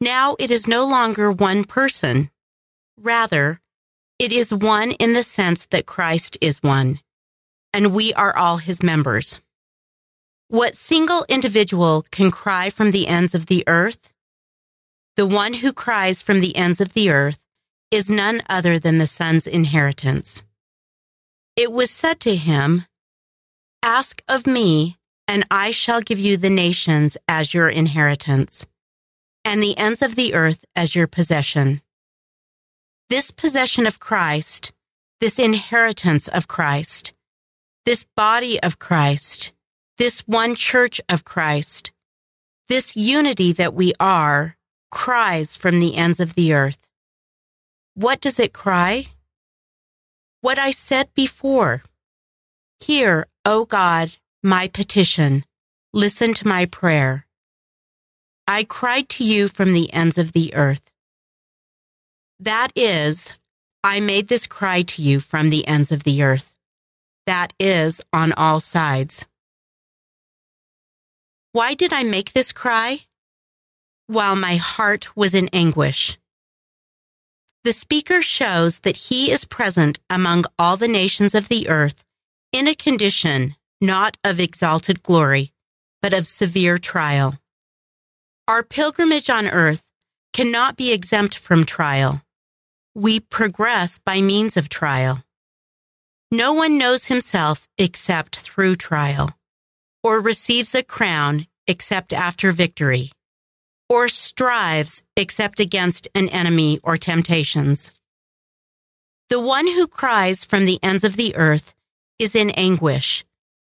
[0.00, 2.30] Now it is no longer one person.
[2.96, 3.60] Rather,
[4.18, 7.00] it is one in the sense that Christ is one,
[7.72, 9.40] and we are all his members.
[10.48, 14.12] What single individual can cry from the ends of the earth?
[15.16, 17.38] The one who cries from the ends of the earth
[17.90, 20.42] is none other than the Son's inheritance.
[21.56, 22.86] It was said to him,
[23.82, 24.96] Ask of me,
[25.26, 28.66] and I shall give you the nations as your inheritance,
[29.44, 31.82] and the ends of the earth as your possession.
[33.10, 34.72] This possession of Christ,
[35.20, 37.12] this inheritance of Christ,
[37.84, 39.52] this body of Christ,
[39.96, 41.92] this one church of Christ,
[42.68, 44.56] this unity that we are,
[44.90, 46.86] cries from the ends of the earth.
[47.94, 49.06] What does it cry?
[50.40, 51.82] what I said before.
[52.80, 55.44] Hear, O God, my petition.
[55.92, 57.26] Listen to my prayer.
[58.46, 60.87] I cried to you from the ends of the earth.
[62.40, 63.32] That is,
[63.82, 66.54] I made this cry to you from the ends of the earth.
[67.26, 69.26] That is, on all sides.
[71.52, 73.06] Why did I make this cry?
[74.06, 76.16] While my heart was in anguish.
[77.64, 82.04] The speaker shows that he is present among all the nations of the earth
[82.52, 85.52] in a condition not of exalted glory,
[86.02, 87.38] but of severe trial.
[88.46, 89.84] Our pilgrimage on earth
[90.32, 92.22] cannot be exempt from trial.
[92.98, 95.22] We progress by means of trial.
[96.32, 99.38] No one knows himself except through trial,
[100.02, 103.12] or receives a crown except after victory
[103.88, 107.92] or strives except against an enemy or temptations.
[109.28, 111.76] The one who cries from the ends of the earth
[112.18, 113.24] is in anguish,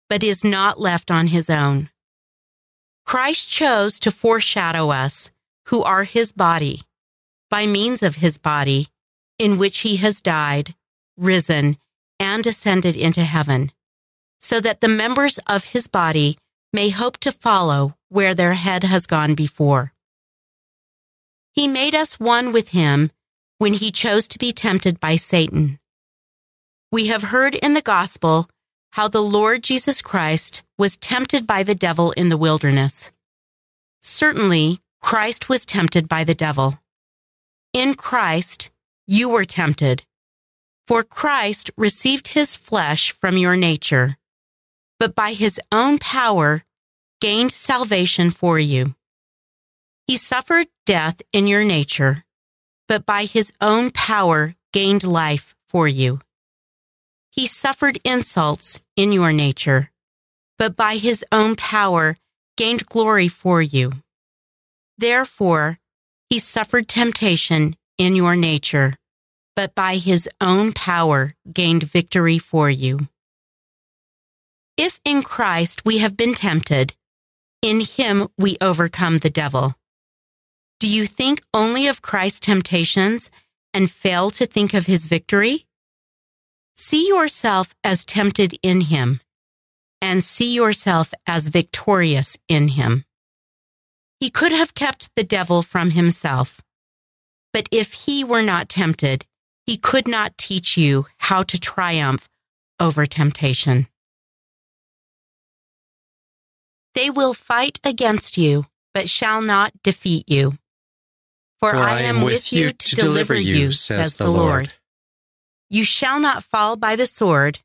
[0.07, 1.89] but is not left on his own.
[3.07, 5.31] Christ chose to foreshadow us,
[5.69, 6.81] who are his body,
[7.49, 8.89] by means of his body,
[9.37, 10.75] in which he has died,
[11.17, 11.77] risen,
[12.19, 13.71] and ascended into heaven,
[14.39, 16.37] so that the members of his body
[16.71, 19.93] may hope to follow where their head has gone before.
[21.53, 23.11] He made us one with him
[23.57, 25.79] when he chose to be tempted by Satan.
[26.91, 28.49] We have heard in the gospel
[28.91, 33.11] how the Lord Jesus Christ was tempted by the devil in the wilderness.
[34.01, 36.79] Certainly, Christ was tempted by the devil.
[37.73, 38.71] In Christ,
[39.07, 40.03] you were tempted.
[40.87, 44.17] For Christ received his flesh from your nature,
[44.99, 46.63] but by his own power
[47.21, 48.95] gained salvation for you.
[50.07, 52.23] He suffered death in your nature,
[52.87, 56.19] but by his own power gained life for you.
[57.31, 59.91] He suffered insults in your nature,
[60.57, 62.17] but by his own power
[62.55, 63.91] gained glory for you.
[64.97, 65.79] Therefore,
[66.29, 68.95] he suffered temptation in your nature,
[69.55, 73.07] but by his own power gained victory for you.
[74.77, 76.95] If in Christ we have been tempted,
[77.61, 79.75] in him we overcome the devil.
[80.79, 83.31] Do you think only of Christ's temptations
[83.73, 85.65] and fail to think of his victory?
[86.75, 89.21] See yourself as tempted in him
[90.01, 93.05] and see yourself as victorious in him.
[94.19, 96.61] He could have kept the devil from himself,
[97.55, 99.25] but if he were not tempted,
[99.65, 102.27] he could not teach you how to triumph
[102.81, 103.87] over temptation.
[106.95, 110.57] They will fight against you, but shall not defeat you.
[111.61, 114.73] For, For I am with you to deliver you, says the Lord.
[115.69, 117.59] You shall not fall by the sword.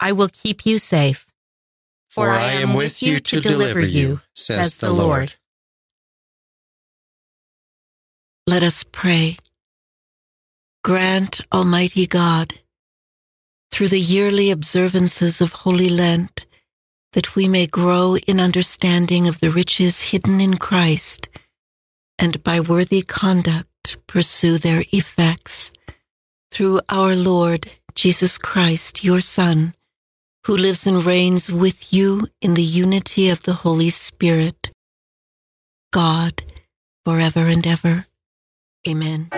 [0.00, 1.30] I will keep you safe.
[2.10, 5.36] For I am with you to deliver you, says the Lord.
[8.48, 9.38] Let us pray.
[10.84, 12.54] Grant, Almighty God,
[13.72, 16.46] through the yearly observances of Holy Lent,
[17.12, 21.28] that we may grow in understanding of the riches hidden in Christ,
[22.20, 25.72] and by worthy conduct pursue their effects
[26.52, 29.74] through our Lord Jesus Christ, your Son,
[30.46, 34.70] who lives and reigns with you in the unity of the Holy Spirit,
[35.92, 36.44] God,
[37.04, 38.06] forever and ever.
[38.88, 39.28] Amen.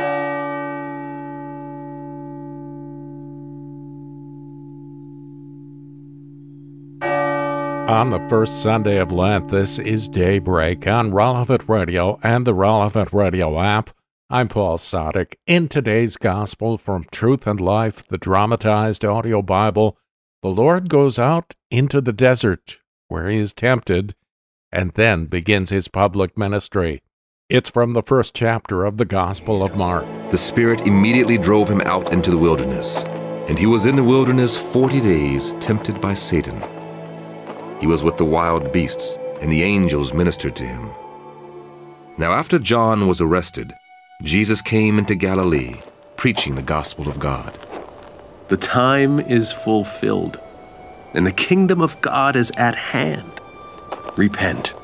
[7.88, 13.14] On the first Sunday of Lent, this is Daybreak on Relevant Radio and the Relevant
[13.14, 13.90] Radio app.
[14.28, 15.36] I'm Paul Sadek.
[15.46, 19.96] In today's Gospel from Truth and Life, the dramatized audio Bible,
[20.42, 22.76] the Lord goes out into the desert
[23.09, 24.14] where he is tempted
[24.70, 27.01] and then begins his public ministry.
[27.51, 30.05] It's from the first chapter of the Gospel of Mark.
[30.30, 33.05] The Spirit immediately drove him out into the wilderness,
[33.49, 36.62] and he was in the wilderness forty days, tempted by Satan.
[37.80, 40.90] He was with the wild beasts, and the angels ministered to him.
[42.18, 43.74] Now, after John was arrested,
[44.20, 45.80] Jesus came into Galilee,
[46.18, 47.59] preaching the gospel of God.
[48.49, 50.38] The time is fulfilled,
[51.14, 53.40] and the kingdom of God is at hand.
[54.18, 54.74] Repent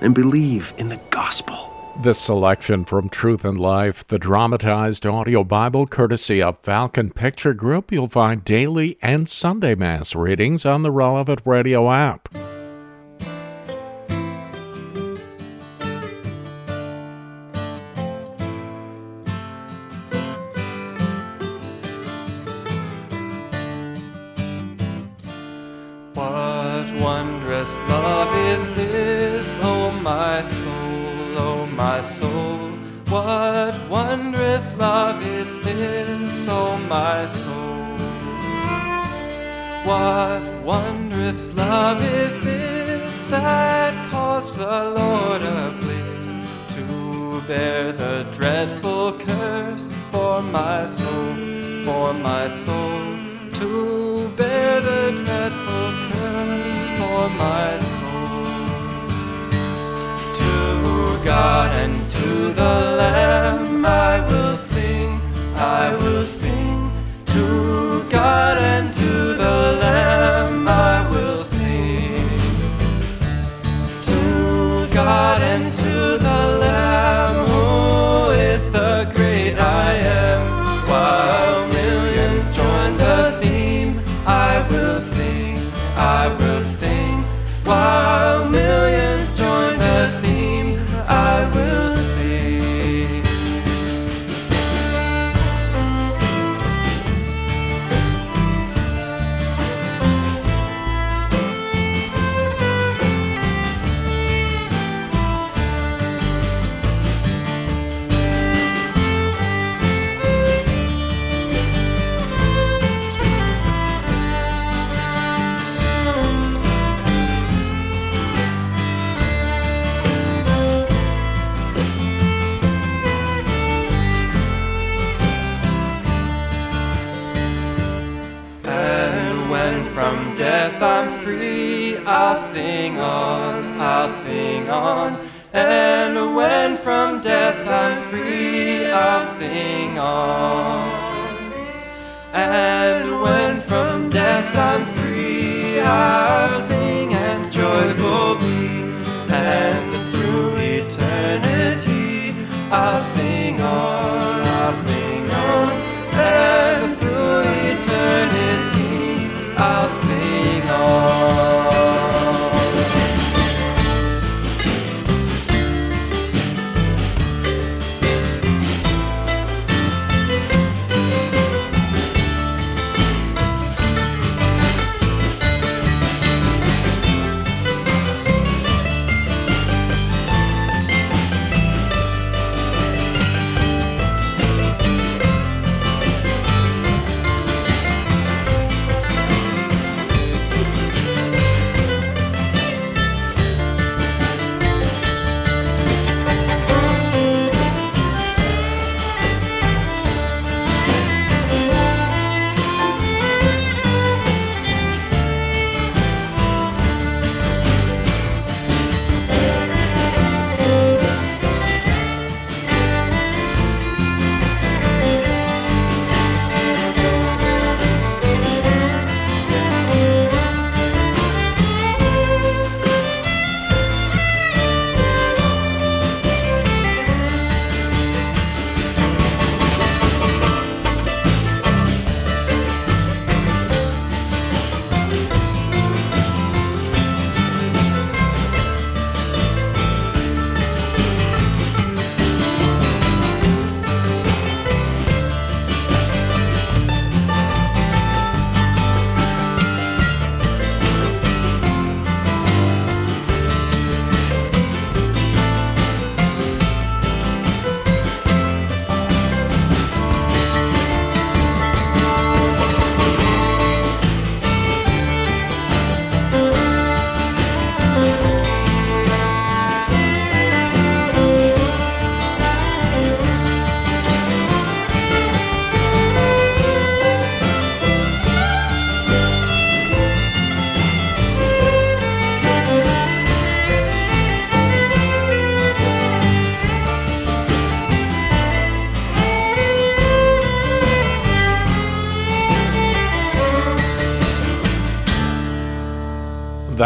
[0.00, 1.72] and believe in the gospel.
[2.02, 7.90] This selection from Truth and Life, the dramatized audio Bible courtesy of Falcon Picture Group,
[7.90, 12.28] you'll find daily and Sunday Mass readings on the Relevant Radio app.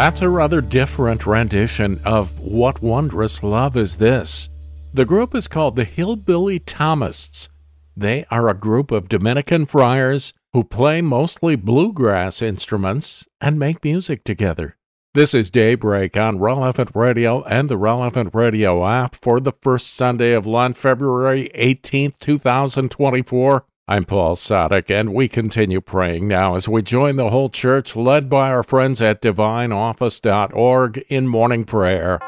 [0.01, 4.49] That's a rather different rendition of What Wondrous Love Is This?
[4.91, 7.49] The group is called the Hillbilly Thomists.
[7.95, 14.23] They are a group of Dominican friars who play mostly bluegrass instruments and make music
[14.23, 14.75] together.
[15.13, 20.33] This is Daybreak on Relevant Radio and the Relevant Radio app for the first Sunday
[20.33, 23.65] of Lent, February 18th, 2024.
[23.87, 28.29] I'm Paul Sadek, and we continue praying now as we join the whole church led
[28.29, 32.19] by our friends at divineoffice.org in morning prayer.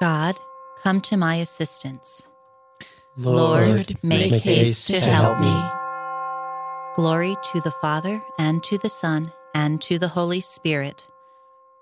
[0.00, 0.38] God,
[0.82, 2.28] come to my assistance.
[3.16, 5.46] Lord, make, make haste to help me.
[5.46, 5.70] me.
[6.94, 11.06] Glory to the Father, and to the Son, and to the Holy Spirit,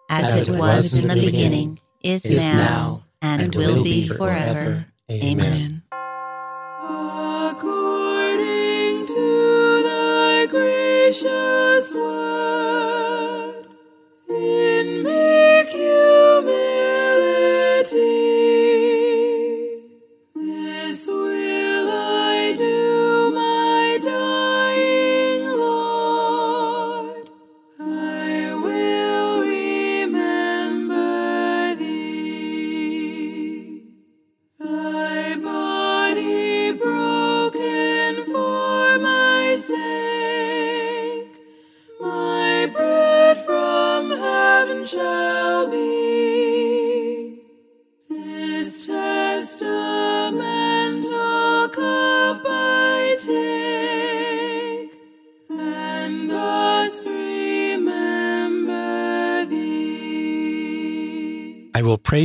[0.09, 3.85] as, As it was in the beginning, is, is now, now, and, and will will
[3.85, 4.55] be be forever.
[4.55, 4.87] forever.
[5.11, 5.43] Amen.
[5.51, 5.82] According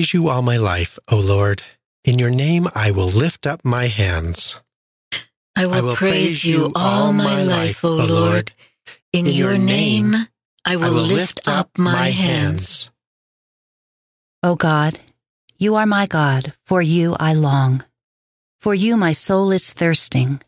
[0.08, 1.64] praise you all my life, O Lord.
[2.05, 4.55] In your name I will lift up my hands.
[5.53, 8.53] I will, praise you all my life, O Lord.
[9.12, 10.14] In, your name,
[10.64, 12.89] I will, lift up my hands.
[14.43, 14.97] O God,
[15.58, 17.84] you are my God, for you I long.
[18.62, 20.39] For you my soul is thirsting.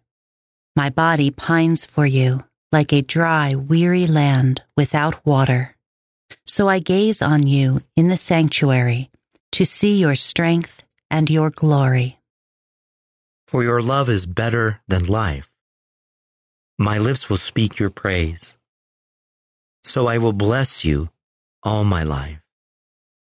[0.73, 5.75] My body pines for you, like a dry, weary land without water.
[6.45, 9.09] So I gaze on you in the sanctuary
[9.51, 12.19] to see your strength and your glory.
[13.47, 15.51] For your love is better than life.
[16.77, 18.57] My lips will speak your praise.
[19.83, 21.09] So I will bless you
[21.63, 22.39] all my life.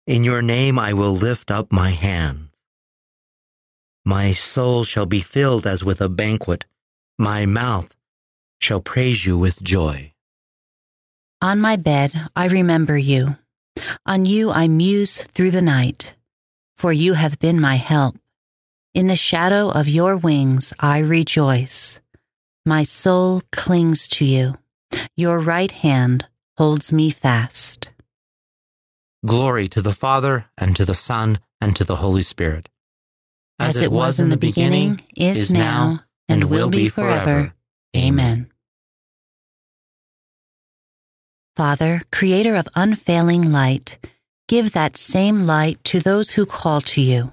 [0.07, 2.49] In your name I will lift up my hands.
[4.05, 6.65] My soul shall be filled as with a banquet.
[7.19, 7.95] My mouth
[8.61, 10.13] shall praise you with joy.
[11.41, 13.37] On my bed, I remember you.
[14.07, 16.15] On you, I muse through the night.
[16.77, 18.17] For you have been my help.
[18.95, 22.01] In the shadow of your wings, I rejoice.
[22.67, 24.59] My soul clings to you.
[25.17, 26.27] Your right hand
[26.59, 27.91] holds me fast.
[29.25, 32.69] Glory to the Father, and to the Son, and to the Holy Spirit.
[33.59, 37.55] As, it was in the beginning, is now, and will be forever.
[37.97, 38.52] Amen.
[41.55, 43.99] Father, creator of unfailing light,
[44.49, 47.33] give that same light to those who call to you.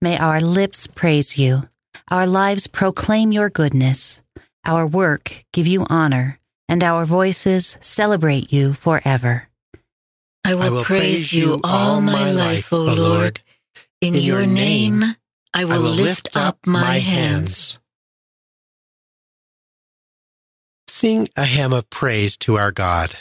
[0.00, 1.68] May our lips praise you,
[2.08, 4.22] our lives proclaim your goodness,
[4.64, 6.38] our work give you honor,
[6.68, 9.48] and our voices celebrate you forever.
[10.44, 13.40] I will, I will praise you all my life, O Lord.
[14.00, 15.02] In, your name,
[15.52, 17.80] I will, lift up my hands.
[20.86, 23.16] Sing a hymn of praise to our God.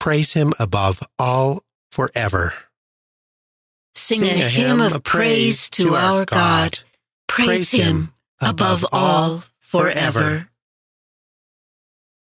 [0.00, 2.54] Praise him above all forever.
[3.94, 6.78] Sing, a hymn of praise to our God.
[7.26, 10.48] Praise him above all forever.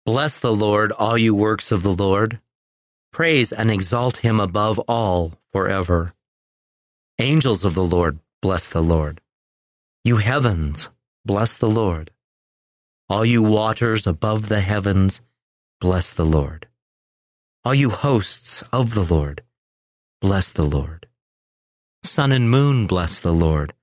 [0.07, 2.41] Bless the Lord, all you works of the Lord.
[3.13, 6.15] Praise and exalt him above all forever.
[7.19, 9.21] Angels of the Lord, bless the Lord.
[10.05, 10.89] You heavens,
[11.25, 12.11] bless the Lord.
[13.11, 15.21] All you waters above the heavens,
[15.81, 16.68] bless the Lord.
[17.65, 19.43] All you hosts of the Lord,
[20.21, 21.07] bless the Lord.
[22.05, 23.75] Sun and moon, bless the Lord.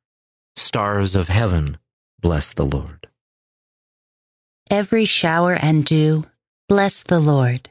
[0.56, 1.78] Stars of heaven,
[2.20, 3.08] bless the Lord.
[4.72, 6.26] Every shower and dew,
[6.68, 7.70] bless the Lord.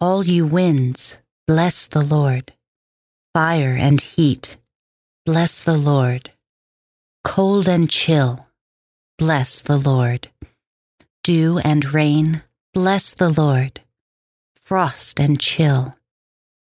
[0.00, 1.18] All you winds,
[1.48, 2.52] bless the Lord.
[3.34, 4.58] Fire and heat,
[5.26, 6.30] bless the Lord.
[7.24, 8.46] Cold and chill,
[9.18, 10.28] bless the Lord.
[11.24, 13.80] Dew and rain, bless the Lord.
[14.70, 15.96] Frost and chill,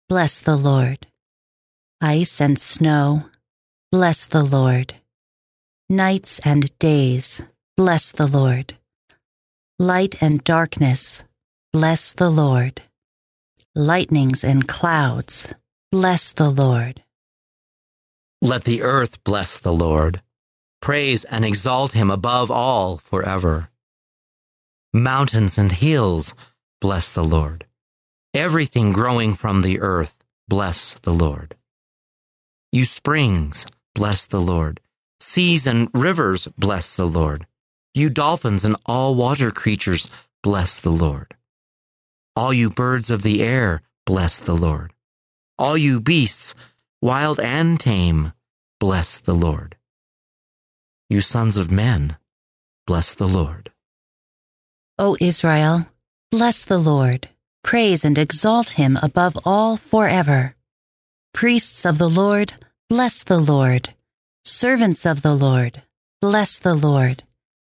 [0.08, 1.06] bless the Lord.
[2.00, 3.26] Ice and snow,
[3.92, 4.94] bless the Lord.
[5.90, 7.42] Nights and days,
[7.76, 8.78] bless the Lord.
[9.78, 11.24] Light and darkness,
[11.74, 12.80] bless the Lord.
[13.74, 15.54] Lightnings and clouds,
[15.92, 17.02] bless the Lord.
[18.40, 20.22] Let the earth bless the Lord.
[20.80, 23.68] Praise and exalt him above all forever.
[24.90, 26.34] Mountains and hills,
[26.80, 27.66] bless the Lord.
[28.34, 31.56] Everything growing from the earth, bless the Lord.
[32.70, 34.80] You springs, bless the Lord.
[35.18, 37.46] Seas and rivers, bless the Lord.
[37.92, 40.08] You dolphins and all water creatures,
[40.44, 41.34] bless the Lord.
[42.36, 44.92] All you birds of the air, bless the Lord.
[45.58, 46.54] All you beasts,
[47.02, 48.32] wild and tame,
[48.78, 49.76] bless the Lord.
[51.08, 52.16] You sons of men,
[52.86, 53.72] bless the Lord.
[55.00, 55.88] O Israel,
[56.30, 57.28] bless the Lord.
[57.62, 60.54] Praise and exalt him above all forever.
[61.32, 62.54] Priests of the Lord,
[62.88, 63.94] bless the Lord.
[64.44, 65.82] Servants of the Lord,
[66.20, 67.22] bless the Lord.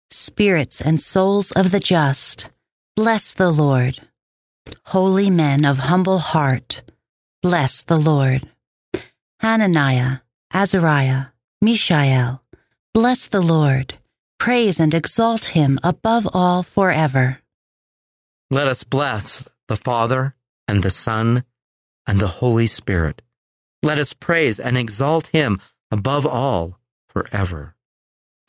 [0.09, 2.49] Spirits and souls of the just,
[2.95, 3.99] bless the Lord.
[4.87, 6.83] Holy men of humble heart,
[7.41, 8.47] bless the Lord.
[9.39, 10.17] Hananiah,
[10.53, 11.25] Azariah,
[11.61, 12.43] Mishael,
[12.93, 13.97] bless the Lord.
[14.39, 17.39] Praise and exalt him above all forever.
[18.49, 20.35] Let us bless the Father
[20.67, 21.45] and the Son
[22.05, 23.21] and the Holy Spirit.
[23.81, 27.75] Let us praise and exalt him above all forever.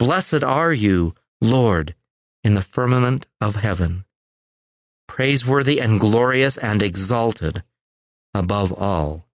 [0.01, 1.95] Blessed are you, Lord,
[2.43, 4.05] in the firmament of heaven,
[5.07, 7.63] praiseworthy and glorious and exalted
[8.35, 9.29] above all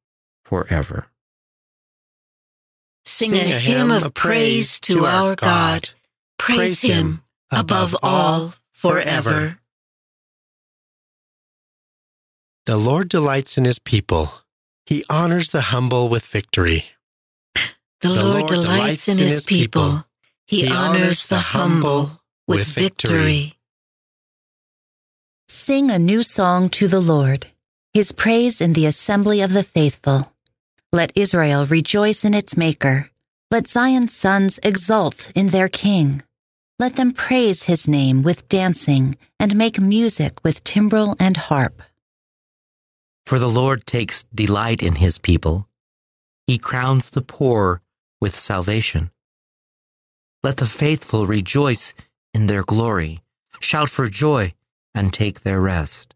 [0.45, 1.07] forever.
[3.07, 5.89] Sing, a hymn of praise to our God.
[6.39, 9.59] Praise him above all forever.
[12.69, 14.31] The Lord delights in his people.
[14.85, 16.85] He honors the humble with victory.
[18.03, 20.05] The Lord delights in his people.
[20.47, 23.55] He honors the humble with victory.
[25.49, 27.47] Sing a new song to the Lord,
[27.95, 30.35] his praise in the assembly of the faithful.
[30.93, 33.11] Let Israel rejoice in its Maker.
[33.51, 36.23] Let Zion's sons exult in their King.
[36.79, 41.83] Let them praise his name with dancing and make music with timbrel and harp.
[43.29, 45.69] For the Lord takes delight in his people.
[46.47, 47.83] He crowns the poor
[48.23, 49.11] with salvation.
[50.43, 51.93] Let the faithful rejoice
[52.33, 53.21] in their glory,
[53.61, 54.55] shout for joy,
[54.95, 56.15] and take their rest.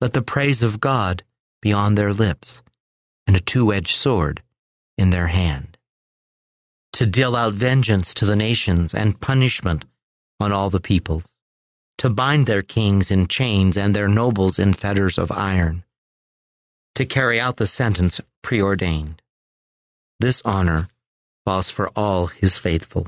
[0.00, 1.24] Let the praise of God
[1.60, 2.62] be on their lips,
[3.26, 4.44] and a two edged sword
[4.96, 5.76] in their hand,
[6.92, 9.84] to deal out vengeance to the nations and punishment
[10.38, 11.34] on all the peoples,
[11.98, 15.82] to bind their kings in chains and their nobles in fetters of iron,
[16.96, 19.22] to carry out the sentence preordained.
[20.18, 20.88] This honor
[21.44, 23.06] falls for all his faithful.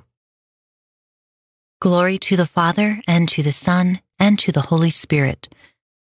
[1.81, 5.49] Glory to the Father, and to the Son, and to the Holy Spirit,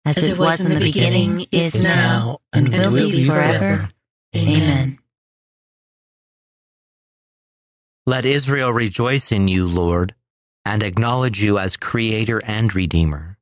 [0.05, 3.91] as, as it, was in the beginning, beginning is now, and, and will be forever.
[4.35, 4.99] Amen.
[8.07, 10.14] Let Israel rejoice in you, Lord,
[10.64, 13.37] and acknowledge you as Creator and Redeemer.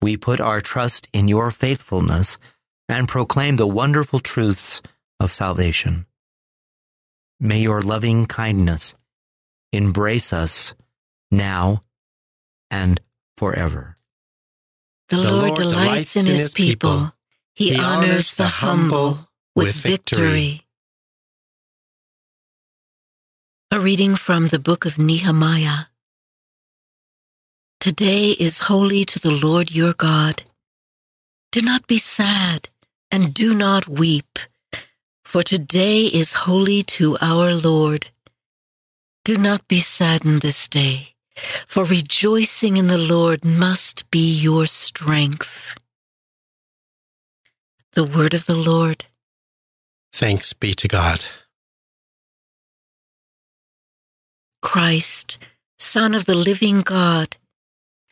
[0.00, 2.38] We put our trust in your faithfulness
[2.88, 4.80] and proclaim the wonderful truths
[5.20, 6.06] of salvation.
[7.40, 8.94] May your loving kindness
[9.72, 10.74] embrace us
[11.30, 11.84] now
[12.70, 13.00] and
[13.36, 13.96] forever.
[15.08, 17.12] The, Lord, delights in his people.
[17.54, 20.62] He honors the humble with victory.
[23.70, 25.86] A reading from the book of Nehemiah.
[27.80, 30.42] Today is holy to the Lord your God.
[31.52, 32.68] Do not be sad
[33.10, 34.38] and do not weep
[35.28, 38.08] for today is holy to our Lord.
[39.26, 41.16] Do not be saddened this day,
[41.66, 45.76] for rejoicing in the Lord must be your strength.
[47.92, 49.04] The word of the Lord.
[50.14, 51.26] Thanks be to God.
[54.62, 55.36] Christ,
[55.78, 57.36] Son of the living God,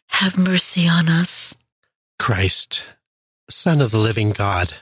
[0.09, 1.57] have mercy on us.
[2.19, 2.85] Christ,
[3.49, 4.75] Son of the living God,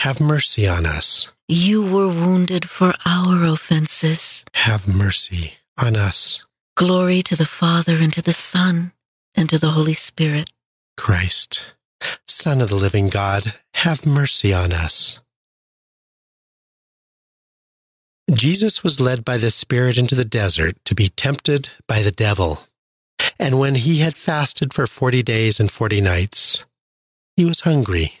[0.00, 1.28] have mercy on us.
[1.48, 4.44] You were wounded for our offenses.
[4.54, 6.44] Have mercy on us.
[6.76, 8.92] Glory to the Father, and to the Son,
[9.34, 10.50] and to the Holy Spirit.
[10.96, 11.66] Christ,
[12.26, 15.20] Son of the living God, have mercy on us.
[18.32, 22.60] Jesus was led by the Spirit into the desert to be tempted by the devil.
[23.38, 26.64] And when he had fasted for forty days and forty nights,
[27.36, 28.20] he was hungry.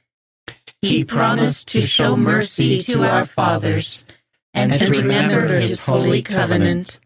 [0.81, 4.05] he promised to show mercy to our fathers
[4.53, 6.99] and to remember his holy covenant.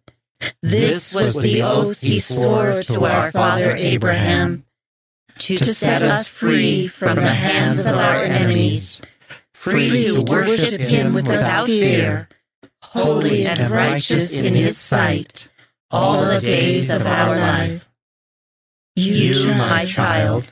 [0.61, 4.65] This was the oath he swore to our father Abraham
[5.37, 9.01] to set us free from the hands of our enemies,
[9.53, 12.29] free to worship him without fear,
[12.81, 15.49] holy and righteous in his sight,
[15.91, 17.89] all the days of our life.
[18.95, 20.51] You, my child,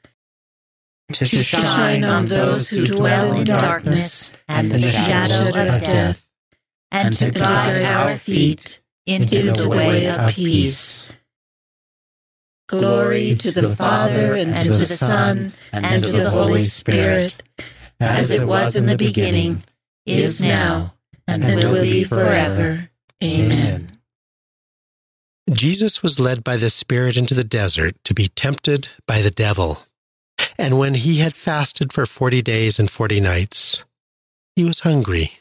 [1.13, 6.25] to shine on those who dwell in darkness and the shadow of death,
[6.91, 11.13] and to guide our feet into the way of peace.
[12.67, 17.43] Glory to the Father, and to the Son, and to the Holy Spirit,
[17.99, 19.63] as it was in the beginning,
[20.05, 20.93] is now,
[21.27, 22.89] and will be forever.
[23.23, 23.91] Amen.
[25.51, 29.79] Jesus was led by the Spirit into the desert to be tempted by the devil.
[30.61, 33.83] And when he had fasted for forty days and forty nights,
[34.55, 35.39] he was hungry.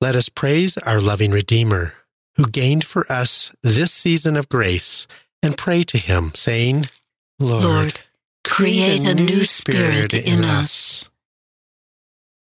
[0.00, 1.94] Let us praise our loving Redeemer,
[2.36, 5.08] who gained for us this season of grace,
[5.42, 6.88] and pray to him, saying,
[7.40, 8.00] Lord, Lord
[8.44, 11.10] create a new spirit in us.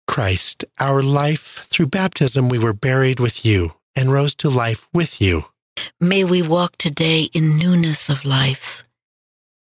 [0.06, 5.20] Christ, our life, through baptism we were buried with you and rose to life with
[5.20, 5.46] you.
[6.00, 8.83] May we walk today in newness of life.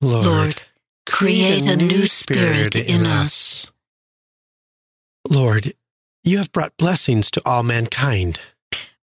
[0.00, 0.62] Lord, Lord
[1.06, 3.70] create a new spirit in us.
[5.28, 5.74] Lord,
[6.22, 8.40] You have brought blessings to all mankind.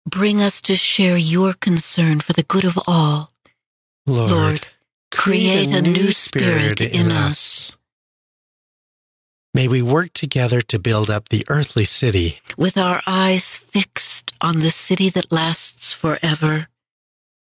[0.09, 3.31] Bring us to share your concern for the good of all.
[4.07, 4.67] Lord, Lord,
[5.11, 7.77] create a new spirit in us.
[9.55, 12.41] May we work together to build up the earthly city.
[12.59, 16.69] With our eyes fixed on the city that lasts forever.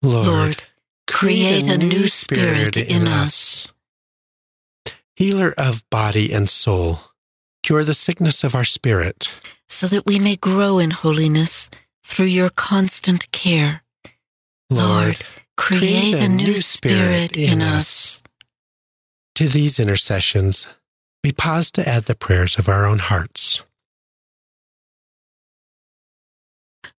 [0.04, 0.64] Lord, Lord,
[1.12, 3.72] create a new spirit in us.
[5.16, 7.00] Healer of body and soul,
[7.64, 9.36] cure the sickness of our spirit.
[9.70, 11.70] So that we may grow in holiness
[12.04, 13.84] through your constant care.
[14.70, 15.24] Lord,
[15.58, 18.24] create a new spirit in us.
[19.36, 20.68] To these intercessions,
[21.24, 23.62] we pause to add the prayers of our own hearts.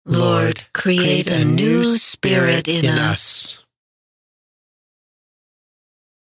[0.05, 3.62] Lord, create a new spirit in us.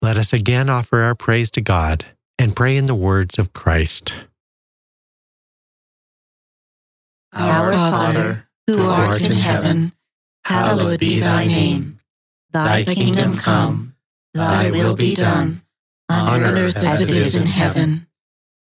[0.02, 2.06] Let us again offer our praise to God
[2.40, 4.14] and pray in the words of Christ.
[7.34, 9.94] Our Father, who art in heaven,
[10.44, 12.00] hallowed be thy name.
[12.52, 13.96] Thy kingdom come,
[14.34, 15.62] thy will be done,
[16.10, 18.08] on earth as it is in heaven.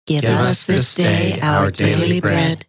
[0.06, 2.66] Give us this day our daily bread,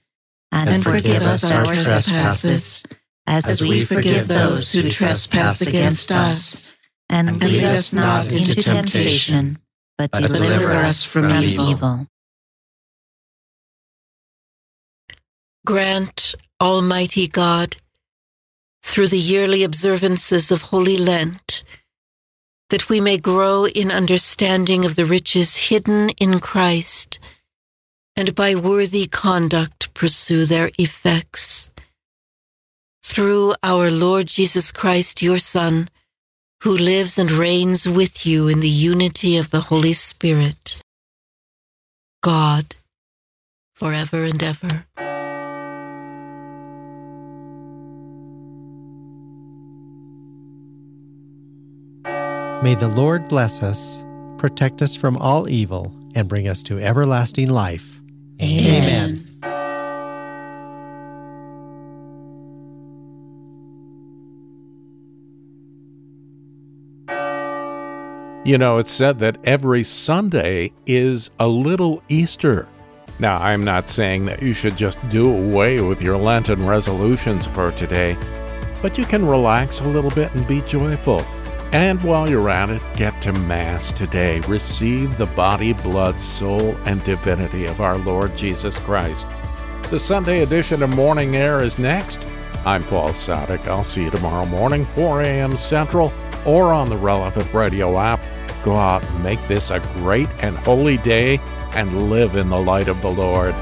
[0.52, 2.82] and forgive us our trespasses,
[3.28, 6.76] as we forgive those who trespass against us.
[7.10, 9.60] And lead us not into temptation,
[9.98, 12.08] but deliver us from evil.
[15.66, 17.78] Grant, Almighty God,
[18.82, 21.64] through the yearly observances of Holy Lent,
[22.70, 27.20] that we may grow in understanding of the riches hidden in Christ,
[28.16, 31.70] and by worthy conduct pursue their effects.
[33.04, 35.90] Through our Lord Jesus Christ, your Son,
[36.64, 40.82] who lives and reigns with you in the unity of the Holy Spirit,
[42.22, 42.78] God,
[43.76, 44.86] forever and ever.
[52.64, 54.02] May the Lord bless us,
[54.38, 58.00] protect us from all evil, and bring us to everlasting life.
[58.42, 59.23] Amen.
[68.46, 72.68] You know, it's said that every Sunday is a little Easter.
[73.18, 77.72] Now, I'm not saying that you should just do away with your Lenten resolutions for
[77.72, 78.18] today,
[78.82, 81.22] but you can relax a little bit and be joyful.
[81.72, 84.42] And while you're at it, get to Mass today.
[84.42, 89.26] Receive the body, blood, soul, and divinity of our Lord Jesus Christ.
[89.90, 92.28] The Sunday edition of Morning Air is next.
[92.66, 93.68] I'm Paul Sadek.
[93.68, 95.56] I'll see you tomorrow morning, 4 a.m.
[95.56, 96.12] Central,
[96.46, 98.22] or on the relevant radio app.
[98.64, 101.40] Go out and make this a great and holy day
[101.74, 103.54] and live in the light of the Lord.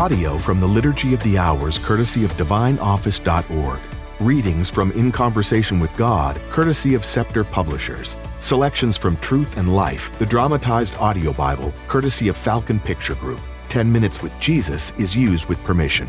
[0.00, 3.80] Audio from the Liturgy of the Hours, courtesy of DivineOffice.org.
[4.18, 8.16] Readings from In Conversation with God, courtesy of Scepter Publishers.
[8.38, 13.40] Selections from Truth and Life, the dramatized audio Bible, courtesy of Falcon Picture Group.
[13.68, 16.08] 10 Minutes with Jesus is used with permission.